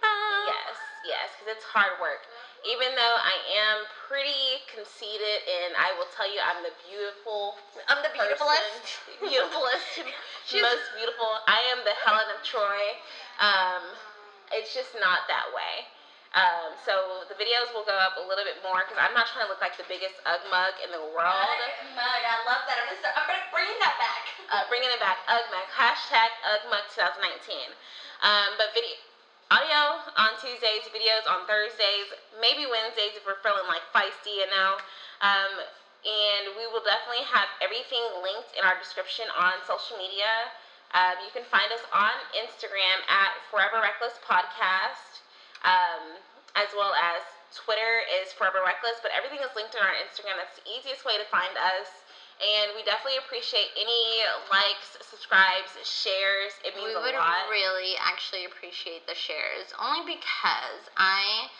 Yes, 0.46 0.78
yes, 1.02 1.26
because 1.34 1.58
it's 1.58 1.66
hard 1.66 1.98
work. 1.98 2.22
Even 2.62 2.94
though 2.94 3.16
I 3.18 3.34
am 3.58 3.82
pretty 4.06 4.62
conceited, 4.70 5.42
and 5.42 5.74
I 5.74 5.90
will 5.98 6.06
tell 6.14 6.30
you, 6.30 6.38
I'm 6.38 6.62
the 6.62 6.70
beautiful, 6.86 7.58
I'm 7.90 7.98
the 8.06 8.14
person, 8.14 8.38
beautifulest. 9.18 9.82
beautifulest, 9.98 10.06
She's- 10.46 10.62
most 10.62 10.86
beautiful. 10.94 11.26
I 11.50 11.58
am 11.74 11.82
the 11.82 11.98
Helen 12.06 12.30
of 12.30 12.38
Troy. 12.46 12.94
Um, 13.42 13.82
it's 14.54 14.70
just 14.70 14.94
not 15.02 15.26
that 15.26 15.50
way. 15.50 15.90
Um, 16.32 16.72
so 16.88 17.28
the 17.28 17.36
videos 17.36 17.68
will 17.76 17.84
go 17.84 17.92
up 18.00 18.16
a 18.16 18.24
little 18.24 18.44
bit 18.48 18.56
more 18.64 18.80
because 18.88 18.96
I'm 18.96 19.12
not 19.12 19.28
trying 19.28 19.44
to 19.44 19.50
look 19.52 19.60
like 19.60 19.76
the 19.76 19.84
biggest 19.84 20.16
ug 20.24 20.40
mug 20.48 20.72
in 20.80 20.88
the 20.88 21.04
world. 21.12 21.56
Mug, 21.92 22.22
I 22.24 22.36
love 22.48 22.64
that. 22.64 22.80
I'm 22.80 22.88
gonna, 22.88 23.00
start, 23.04 23.14
I'm 23.20 23.28
gonna 23.28 23.52
bring 23.52 23.68
bringing 24.72 24.88
it 24.88 25.00
back. 25.00 25.20
UGMUG. 25.28 25.66
Hashtag 25.76 26.32
UGMUG 26.44 26.84
2019. 27.20 27.72
Um, 28.24 28.56
but 28.56 28.72
video, 28.72 28.96
audio 29.52 30.00
on 30.16 30.32
Tuesdays, 30.40 30.88
videos 30.92 31.28
on 31.28 31.44
Thursdays, 31.44 32.08
maybe 32.40 32.64
Wednesdays 32.64 33.16
if 33.16 33.24
we're 33.28 33.40
feeling 33.44 33.68
like 33.68 33.84
feisty, 33.92 34.40
you 34.40 34.48
know. 34.48 34.80
Um, 35.20 35.52
and 36.02 36.56
we 36.58 36.64
will 36.72 36.82
definitely 36.82 37.24
have 37.28 37.48
everything 37.62 38.02
linked 38.20 38.56
in 38.58 38.64
our 38.64 38.76
description 38.80 39.28
on 39.36 39.60
social 39.68 39.96
media. 40.00 40.50
Um, 40.92 41.16
you 41.24 41.32
can 41.32 41.46
find 41.48 41.68
us 41.72 41.84
on 41.92 42.12
Instagram 42.36 43.00
at 43.08 43.32
Forever 43.48 43.80
Reckless 43.80 44.20
Podcast, 44.24 45.21
um, 45.64 46.18
as 46.54 46.68
well 46.76 46.92
as 46.94 47.22
Twitter 47.52 48.00
is 48.22 48.32
Forever 48.32 48.64
Reckless, 48.64 48.98
but 49.04 49.12
everything 49.12 49.40
is 49.44 49.52
linked 49.54 49.76
in 49.76 49.82
our 49.84 49.96
Instagram. 50.00 50.40
That's 50.40 50.56
the 50.56 50.66
easiest 50.68 51.04
way 51.04 51.20
to 51.20 51.26
find 51.28 51.52
us. 51.56 51.88
And 52.40 52.74
we 52.74 52.82
definitely 52.82 53.22
appreciate 53.22 53.70
any 53.78 54.24
likes, 54.50 54.98
subscribes, 54.98 55.78
shares. 55.84 56.58
It 56.64 56.74
means 56.74 56.90
we 56.90 56.98
would 56.98 57.14
a 57.14 57.22
lot. 57.22 57.46
really 57.46 57.94
actually 58.00 58.48
appreciate 58.48 59.06
the 59.06 59.14
shares, 59.14 59.70
only 59.78 60.02
because 60.02 60.90
I 60.96 61.52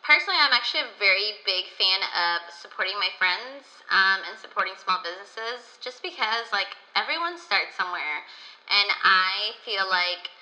personally 0.00 0.40
I'm 0.40 0.56
actually 0.56 0.88
a 0.88 0.92
very 0.96 1.36
big 1.44 1.68
fan 1.76 2.00
of 2.16 2.48
supporting 2.48 2.96
my 2.96 3.12
friends 3.18 3.68
um, 3.92 4.24
and 4.24 4.38
supporting 4.40 4.72
small 4.80 5.02
businesses, 5.04 5.76
just 5.84 6.00
because 6.00 6.48
like 6.48 6.80
everyone 6.96 7.36
starts 7.36 7.76
somewhere, 7.76 8.24
and 8.72 8.88
I 9.04 9.52
feel 9.66 9.84
like 9.84 10.32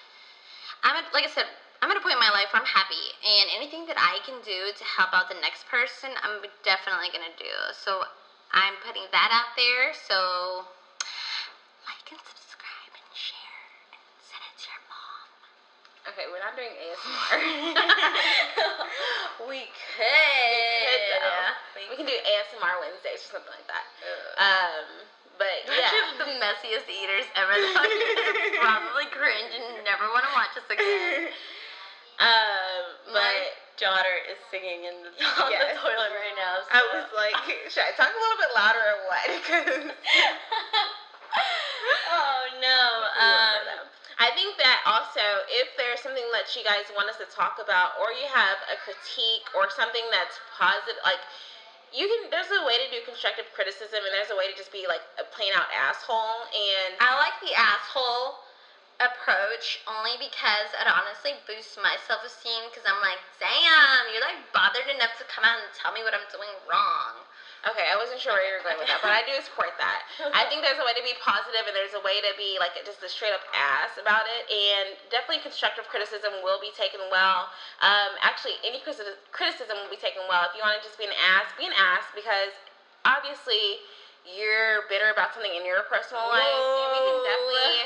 I'm 0.85 0.95
at, 1.03 1.11
like 1.12 1.25
I 1.25 1.33
said. 1.35 1.51
I'm 1.81 1.91
at 1.91 1.97
a 1.97 2.03
point 2.03 2.19
in 2.19 2.23
my 2.23 2.35
life 2.35 2.51
where 2.51 2.59
I'm 2.59 2.67
happy, 2.67 3.14
and 3.23 3.47
anything 3.55 3.87
that 3.87 3.95
I 3.99 4.19
can 4.27 4.43
do 4.43 4.75
to 4.75 4.85
help 4.85 5.14
out 5.14 5.31
the 5.31 5.38
next 5.38 5.67
person, 5.71 6.11
I'm 6.27 6.43
definitely 6.67 7.14
gonna 7.14 7.31
do. 7.38 7.55
So 7.71 8.03
I'm 8.51 8.75
putting 8.83 9.07
that 9.14 9.31
out 9.31 9.55
there. 9.55 9.95
So 9.95 10.67
like 11.87 12.03
and 12.11 12.19
subscribe 12.19 12.93
and 12.99 13.11
share 13.14 13.62
and 13.95 14.03
send 14.27 14.43
it 14.43 14.55
to 14.59 14.67
your 14.75 14.83
mom. 14.91 15.29
Okay, 16.11 16.27
we're 16.27 16.43
not 16.43 16.59
doing 16.59 16.75
ASMR. 16.75 17.38
we 19.47 19.71
could. 19.71 20.83
We 20.83 20.99
could, 20.99 21.23
though. 21.23 21.55
we 21.93 21.95
can 21.95 22.07
do 22.11 22.19
ASMR 22.27 22.75
Wednesdays 22.83 23.23
or 23.31 23.38
something 23.38 23.55
like 23.55 23.69
that. 23.71 23.87
Um, 24.35 25.07
but 25.38 25.62
yeah. 25.71 25.95
The 26.19 26.27
messiest 26.43 26.91
eaters 26.91 27.31
ever. 27.38 27.55
Though. 27.62 27.87
You're 27.87 28.19
gonna 28.19 28.59
probably 28.59 29.07
cringe 29.14 29.55
and 29.55 29.87
never 29.87 30.11
want 30.11 30.27
to 30.27 30.33
watch 30.35 30.59
us 30.59 30.67
again. 30.67 31.31
Um, 32.18 33.14
My 33.14 33.22
but 33.22 33.54
daughter 33.78 34.16
is 34.26 34.38
singing 34.50 34.90
in 34.90 34.96
the, 35.07 35.11
on 35.42 35.50
Yes. 35.54 35.78
the 35.78 35.87
toilet 35.87 36.11
right 36.11 36.35
now. 36.35 36.59
So. 36.66 36.70
I 36.74 36.83
was 36.98 37.07
like, 37.14 37.38
should 37.70 37.87
I 37.87 37.94
talk 37.94 38.11
a 38.11 38.18
little 38.18 38.40
bit 38.42 38.50
louder 38.59 38.83
or 38.83 38.98
what? 39.07 39.28
oh 42.11 42.42
no. 42.59 42.81
Um, 43.22 43.87
I 44.18 44.35
think 44.35 44.59
that 44.59 44.83
also, 44.83 45.22
if 45.62 45.70
there's 45.78 46.02
something 46.02 46.26
that 46.35 46.50
you 46.59 46.66
guys 46.66 46.90
want 46.90 47.07
us 47.07 47.22
to 47.22 47.28
talk 47.31 47.62
about, 47.62 47.94
or 48.02 48.11
you 48.11 48.26
have 48.26 48.59
a 48.66 48.74
critique 48.83 49.46
or 49.54 49.70
something 49.70 50.02
that's 50.11 50.42
positive, 50.59 50.98
like 51.07 51.22
you 51.94 52.11
can. 52.11 52.35
There's 52.35 52.50
a 52.50 52.66
way 52.66 52.83
to 52.83 52.88
do 52.90 52.98
constructive 53.07 53.46
criticism, 53.54 54.02
and 54.02 54.11
there's 54.11 54.35
a 54.35 54.38
way 54.38 54.50
to 54.50 54.57
just 54.59 54.74
be 54.74 54.90
like 54.90 55.07
a 55.22 55.24
plain 55.31 55.54
out 55.54 55.70
asshole. 55.70 56.50
And 56.50 56.98
I 56.98 57.14
like 57.14 57.38
the 57.46 57.54
asshole 57.54 58.42
approach 58.99 59.79
only 59.87 60.19
because 60.19 60.75
it 60.75 60.87
honestly 60.91 61.39
boosts 61.47 61.79
my 61.79 61.95
self 62.11 62.27
esteem 62.27 62.67
because 62.67 62.83
I'm 62.83 62.99
like, 62.99 63.23
damn, 63.39 64.11
you're 64.11 64.23
like 64.23 64.43
bothered 64.51 64.91
enough 64.91 65.15
to 65.23 65.25
come 65.31 65.47
out 65.47 65.63
and 65.63 65.71
tell 65.71 65.95
me 65.95 66.03
what 66.03 66.19
I'm 66.19 66.27
doing 66.35 66.51
wrong. 66.67 67.23
okay, 67.67 67.91
I 67.91 67.99
wasn't 67.99 68.19
sure 68.23 68.35
where 68.35 68.43
you 68.43 68.55
were 68.59 68.67
going 68.67 68.79
with 68.79 68.91
that, 68.91 69.03
but 69.03 69.15
I 69.15 69.23
do 69.23 69.35
support 69.43 69.75
that. 69.79 70.07
I 70.35 70.47
think 70.51 70.67
there's 70.67 70.79
a 70.83 70.87
way 70.87 70.95
to 70.99 71.03
be 71.07 71.15
positive, 71.23 71.63
and 71.67 71.75
there's 71.75 71.95
a 71.95 72.03
way 72.03 72.19
to 72.23 72.35
be 72.35 72.59
like 72.59 72.75
just 72.83 73.03
a 73.03 73.11
straight 73.11 73.35
up 73.35 73.43
ass 73.55 73.99
about 73.99 74.27
it. 74.27 74.51
And 74.51 74.99
definitely, 75.15 75.47
constructive 75.47 75.87
criticism 75.87 76.43
will 76.43 76.59
be 76.59 76.75
taken 76.75 77.03
well. 77.11 77.51
Um, 77.83 78.19
actually, 78.19 78.59
any 78.67 78.83
criticism 78.83 79.15
criticism 79.31 79.79
will 79.79 79.91
be 79.95 80.01
taken 80.03 80.27
well. 80.27 80.43
If 80.51 80.59
you 80.59 80.63
want 80.63 80.75
to 80.79 80.83
just 80.83 80.99
be 80.99 81.07
an 81.07 81.15
ass, 81.15 81.51
be 81.55 81.71
an 81.71 81.77
ass 81.79 82.07
because 82.15 82.51
obviously 83.07 83.79
you're 84.27 84.91
bitter 84.91 85.15
about 85.15 85.33
something 85.39 85.55
in 85.55 85.63
your 85.63 85.87
personal 85.87 86.27
life, 86.27 86.43
and 86.43 86.91
we 86.95 86.99
can 86.99 87.19
definitely 87.27 87.79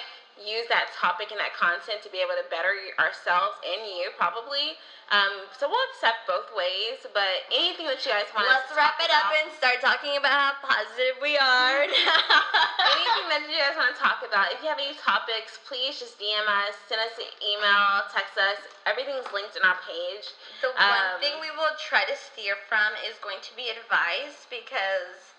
use 0.45 0.67
that 0.69 0.91
topic 0.95 1.31
and 1.31 1.39
that 1.41 1.55
content 1.55 2.03
to 2.03 2.11
be 2.11 2.19
able 2.19 2.35
to 2.39 2.47
better 2.51 2.75
ourselves 2.99 3.57
and 3.65 3.87
you 3.87 4.11
probably. 4.19 4.77
Um, 5.13 5.45
so 5.53 5.69
we'll 5.69 5.87
accept 5.93 6.25
both 6.25 6.49
ways, 6.57 7.05
but 7.13 7.45
anything 7.53 7.85
that 7.85 8.01
you 8.01 8.11
guys 8.11 8.27
want 8.33 8.49
Let's 8.49 8.71
to 8.73 8.79
wrap 8.81 8.97
it 8.97 9.13
up 9.13 9.29
about- 9.29 9.37
and 9.45 9.53
start 9.53 9.77
talking 9.85 10.17
about 10.17 10.33
how 10.33 10.53
positive 10.65 11.21
we 11.21 11.37
are. 11.37 11.85
anything 11.87 13.27
that 13.29 13.45
you 13.45 13.59
guys 13.61 13.77
want 13.77 13.93
to 13.93 13.99
talk 14.01 14.25
about. 14.25 14.53
If 14.57 14.65
you 14.65 14.73
have 14.73 14.81
any 14.81 14.97
topics, 14.97 15.61
please 15.69 16.01
just 16.01 16.17
DM 16.17 16.47
us, 16.49 16.75
send 16.89 17.01
us 17.05 17.13
an 17.21 17.29
email, 17.45 18.09
text 18.09 18.41
us. 18.41 18.57
Everything's 18.89 19.29
linked 19.37 19.53
in 19.57 19.63
our 19.69 19.77
page. 19.85 20.33
The 20.65 20.73
one 20.73 20.81
Um, 20.81 21.21
thing 21.21 21.37
we 21.45 21.53
will 21.53 21.75
try 21.77 22.09
to 22.09 22.17
steer 22.17 22.57
from 22.69 22.97
is 23.05 23.21
going 23.21 23.41
to 23.45 23.53
be 23.53 23.69
advice 23.69 24.49
because 24.49 25.37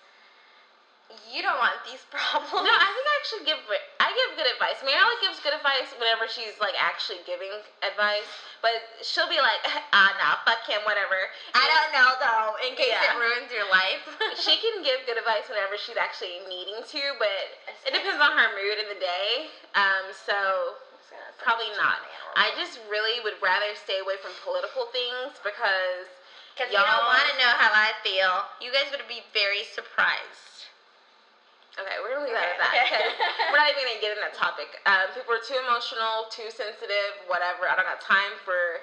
you 1.30 1.42
don't 1.44 1.58
want 1.60 1.76
these 1.84 2.02
problems. 2.14 2.64
No, 2.64 2.72
I 2.72 2.88
think 2.92 3.06
I 3.06 3.14
actually 3.20 3.44
give 3.46 3.60
I 4.00 4.08
give 4.12 4.38
good 4.38 4.48
advice. 4.48 4.80
Mariella 4.84 5.16
gives 5.20 5.40
good 5.40 5.54
advice 5.56 5.92
whenever 5.96 6.26
she's 6.28 6.56
like 6.60 6.74
actually 6.76 7.20
giving 7.28 7.52
advice, 7.84 8.28
but 8.64 8.80
she'll 9.04 9.28
be 9.28 9.40
like, 9.40 9.60
ah, 9.96 10.10
nah, 10.20 10.40
fuck 10.46 10.64
him, 10.64 10.80
whatever. 10.88 11.28
I 11.52 11.64
don't 11.68 11.92
know 11.92 12.10
though, 12.20 12.48
in 12.64 12.74
case 12.78 12.92
Yeah. 12.94 13.14
it 13.14 13.20
ruins 13.20 13.50
your 13.52 13.66
life. 13.68 14.04
she 14.44 14.56
can 14.60 14.80
give 14.84 15.04
good 15.08 15.18
advice 15.20 15.48
whenever 15.50 15.76
she's 15.76 15.98
actually 15.98 16.40
needing 16.48 16.80
to, 16.82 17.02
but 17.20 17.46
it 17.84 17.92
depends 17.92 18.20
on 18.20 18.32
her 18.36 18.48
mood 18.56 18.80
in 18.80 18.88
the 18.88 19.00
day. 19.00 19.48
Um, 19.76 20.08
so 20.12 20.78
probably 21.42 21.70
not. 21.76 22.00
I 22.36 22.50
just 22.58 22.80
really 22.90 23.20
would 23.22 23.38
rather 23.42 23.76
stay 23.78 24.00
away 24.02 24.16
from 24.18 24.32
political 24.42 24.86
things 24.90 25.36
because 25.44 26.08
Because 26.54 26.72
you 26.72 26.78
don't 26.78 27.06
want 27.06 27.26
to 27.30 27.36
know 27.38 27.52
how 27.58 27.70
I 27.70 27.92
feel. 28.02 28.46
You 28.62 28.72
guys 28.74 28.90
would 28.90 29.06
be 29.06 29.22
very 29.34 29.62
surprised. 29.70 30.53
Okay, 31.74 31.98
we're 31.98 32.14
gonna 32.14 32.22
leave 32.22 32.38
that 32.38 32.54
at 32.54 32.58
that. 32.62 32.70
Okay, 32.70 32.86
okay. 32.86 33.50
we're 33.50 33.58
not 33.58 33.66
even 33.74 33.82
gonna 33.82 33.98
get 33.98 34.14
in 34.14 34.22
that 34.22 34.34
topic. 34.38 34.78
Um, 34.86 35.10
people 35.10 35.34
are 35.34 35.42
too 35.42 35.58
emotional, 35.58 36.30
too 36.30 36.46
sensitive, 36.46 37.18
whatever. 37.26 37.66
I 37.66 37.74
don't 37.74 37.86
got 37.86 37.98
time 37.98 38.38
for 38.46 38.78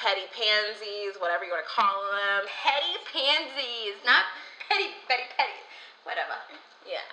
petty 0.00 0.24
pansies, 0.32 1.20
whatever 1.20 1.44
you 1.44 1.52
want 1.52 1.60
to 1.60 1.68
call 1.68 2.08
them. 2.08 2.48
Petty 2.48 2.96
pansies, 3.12 4.00
not 4.08 4.24
petty, 4.64 4.96
petty, 5.04 5.28
petty. 5.36 5.60
Whatever. 6.08 6.40
Yeah. 6.88 7.04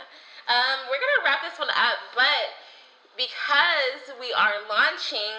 Um, 0.47 0.87
we're 0.87 1.03
gonna 1.03 1.23
wrap 1.27 1.43
this 1.43 1.59
one 1.59 1.69
up, 1.75 1.99
but 2.15 2.55
because 3.19 4.15
we 4.23 4.31
are 4.31 4.63
launching 4.71 5.35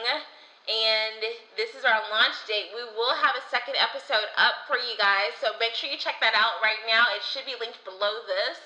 and 0.69 1.25
this 1.57 1.73
is 1.75 1.83
our 1.89 2.01
launch 2.13 2.37
date, 2.45 2.71
we 2.77 2.85
will 2.95 3.17
have 3.17 3.35
a 3.35 3.45
second 3.49 3.81
episode 3.81 4.29
up 4.37 4.69
for 4.69 4.77
you 4.77 4.95
guys. 5.01 5.33
So 5.41 5.57
make 5.59 5.73
sure 5.73 5.89
you 5.89 5.97
check 5.97 6.21
that 6.21 6.37
out 6.37 6.61
right 6.61 6.81
now. 6.85 7.09
It 7.17 7.25
should 7.25 7.49
be 7.49 7.57
linked 7.57 7.81
below 7.83 8.23
this. 8.29 8.61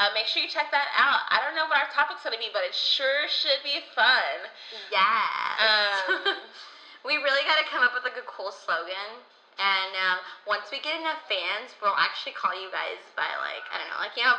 Uh, 0.00 0.10
make 0.16 0.26
sure 0.26 0.42
you 0.42 0.50
check 0.50 0.72
that 0.74 0.90
out. 0.96 1.28
I 1.30 1.44
don't 1.44 1.54
know 1.54 1.68
what 1.70 1.78
our 1.78 1.90
topic's 1.92 2.24
gonna 2.24 2.40
be, 2.40 2.50
but 2.50 2.64
it 2.66 2.74
sure 2.74 3.28
should 3.28 3.62
be 3.62 3.84
fun. 3.94 4.50
Yes. 4.90 5.60
Um, 5.60 6.42
we 7.06 7.20
really 7.20 7.44
got 7.44 7.60
to 7.60 7.66
come 7.68 7.84
up 7.84 7.92
with 7.92 8.02
like 8.02 8.18
a 8.18 8.26
cool 8.26 8.50
slogan. 8.50 9.22
And 9.54 9.92
um, 9.94 10.18
once 10.50 10.72
we 10.74 10.82
get 10.82 10.98
enough 10.98 11.22
fans, 11.30 11.70
we'll 11.78 11.94
actually 11.94 12.34
call 12.34 12.50
you 12.58 12.72
guys 12.74 12.98
by 13.14 13.28
like 13.38 13.62
I 13.70 13.78
don't 13.78 13.90
know, 13.94 14.00
like 14.02 14.16
you 14.18 14.26
know, 14.26 14.34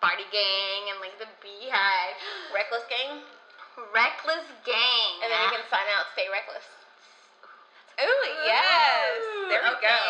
Party 0.00 0.24
Gang 0.32 0.88
and 0.88 0.98
like 1.04 1.20
the 1.20 1.28
Beyhive, 1.44 2.16
Reckless 2.56 2.88
gang, 2.88 3.20
Reckless 3.94 4.46
Gang. 4.66 5.12
and 5.22 5.28
then 5.30 5.38
you 5.46 5.50
can 5.58 5.66
sign 5.70 5.86
out. 5.94 6.06
Stay 6.14 6.26
reckless. 6.30 6.64
Ooh, 8.00 8.26
yes. 8.48 9.20
There 9.52 9.60
we 9.60 9.74
go. 9.82 10.00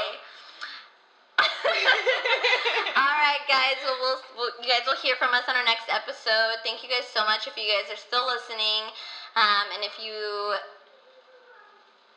All 3.01 3.17
right, 3.19 3.43
guys. 3.49 3.81
Well, 3.83 3.99
we'll, 4.01 4.21
we'll, 4.37 4.53
you 4.63 4.69
guys 4.69 4.85
will 4.87 5.01
hear 5.01 5.17
from 5.17 5.35
us 5.35 5.45
on 5.49 5.57
our 5.57 5.65
next 5.65 5.89
episode. 5.89 6.61
Thank 6.63 6.85
you 6.85 6.89
guys 6.89 7.09
so 7.11 7.25
much 7.25 7.49
if 7.49 7.57
you 7.57 7.67
guys 7.67 7.91
are 7.91 7.99
still 7.99 8.27
listening. 8.29 8.93
Um, 9.35 9.67
and 9.75 9.83
if 9.83 9.97
you, 9.99 10.15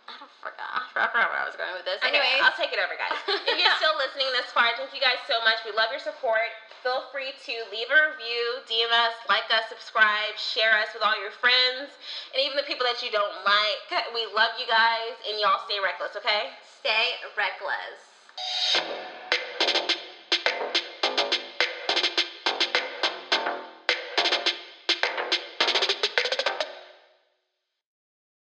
I 0.07 0.19
don't 0.19 0.35
forgot, 0.43 0.67
I 0.67 1.07
forgot 1.07 1.31
where 1.31 1.39
I 1.39 1.47
was 1.47 1.55
going 1.55 1.71
with 1.75 1.87
this. 1.87 1.99
Anyway, 2.03 2.43
I'll 2.43 2.55
take 2.59 2.75
it 2.75 2.79
over, 2.79 2.95
guys. 2.99 3.15
if 3.47 3.55
you're 3.55 3.79
still 3.79 3.95
listening 3.95 4.27
this 4.35 4.51
far, 4.51 4.71
thank 4.75 4.91
you 4.91 4.99
guys 4.99 5.19
so 5.25 5.39
much. 5.47 5.63
We 5.63 5.71
love 5.71 5.91
your 5.95 6.03
support. 6.03 6.51
Feel 6.83 7.07
free 7.15 7.31
to 7.31 7.53
leave 7.71 7.87
a 7.87 7.99
review, 8.11 8.59
DM 8.67 8.91
us, 8.91 9.15
like 9.31 9.47
us, 9.47 9.71
subscribe, 9.71 10.35
share 10.35 10.75
us 10.75 10.91
with 10.91 10.99
all 10.99 11.15
your 11.15 11.31
friends, 11.39 11.95
and 12.35 12.43
even 12.43 12.59
the 12.59 12.67
people 12.67 12.83
that 12.83 12.99
you 12.99 13.07
don't 13.07 13.47
like. 13.47 13.87
We 14.11 14.27
love 14.35 14.59
you 14.59 14.67
guys, 14.67 15.15
and 15.23 15.39
y'all 15.39 15.63
stay 15.63 15.79
reckless, 15.79 16.19
okay? 16.19 16.51
stay 16.83 17.15
reckless. 17.37 18.99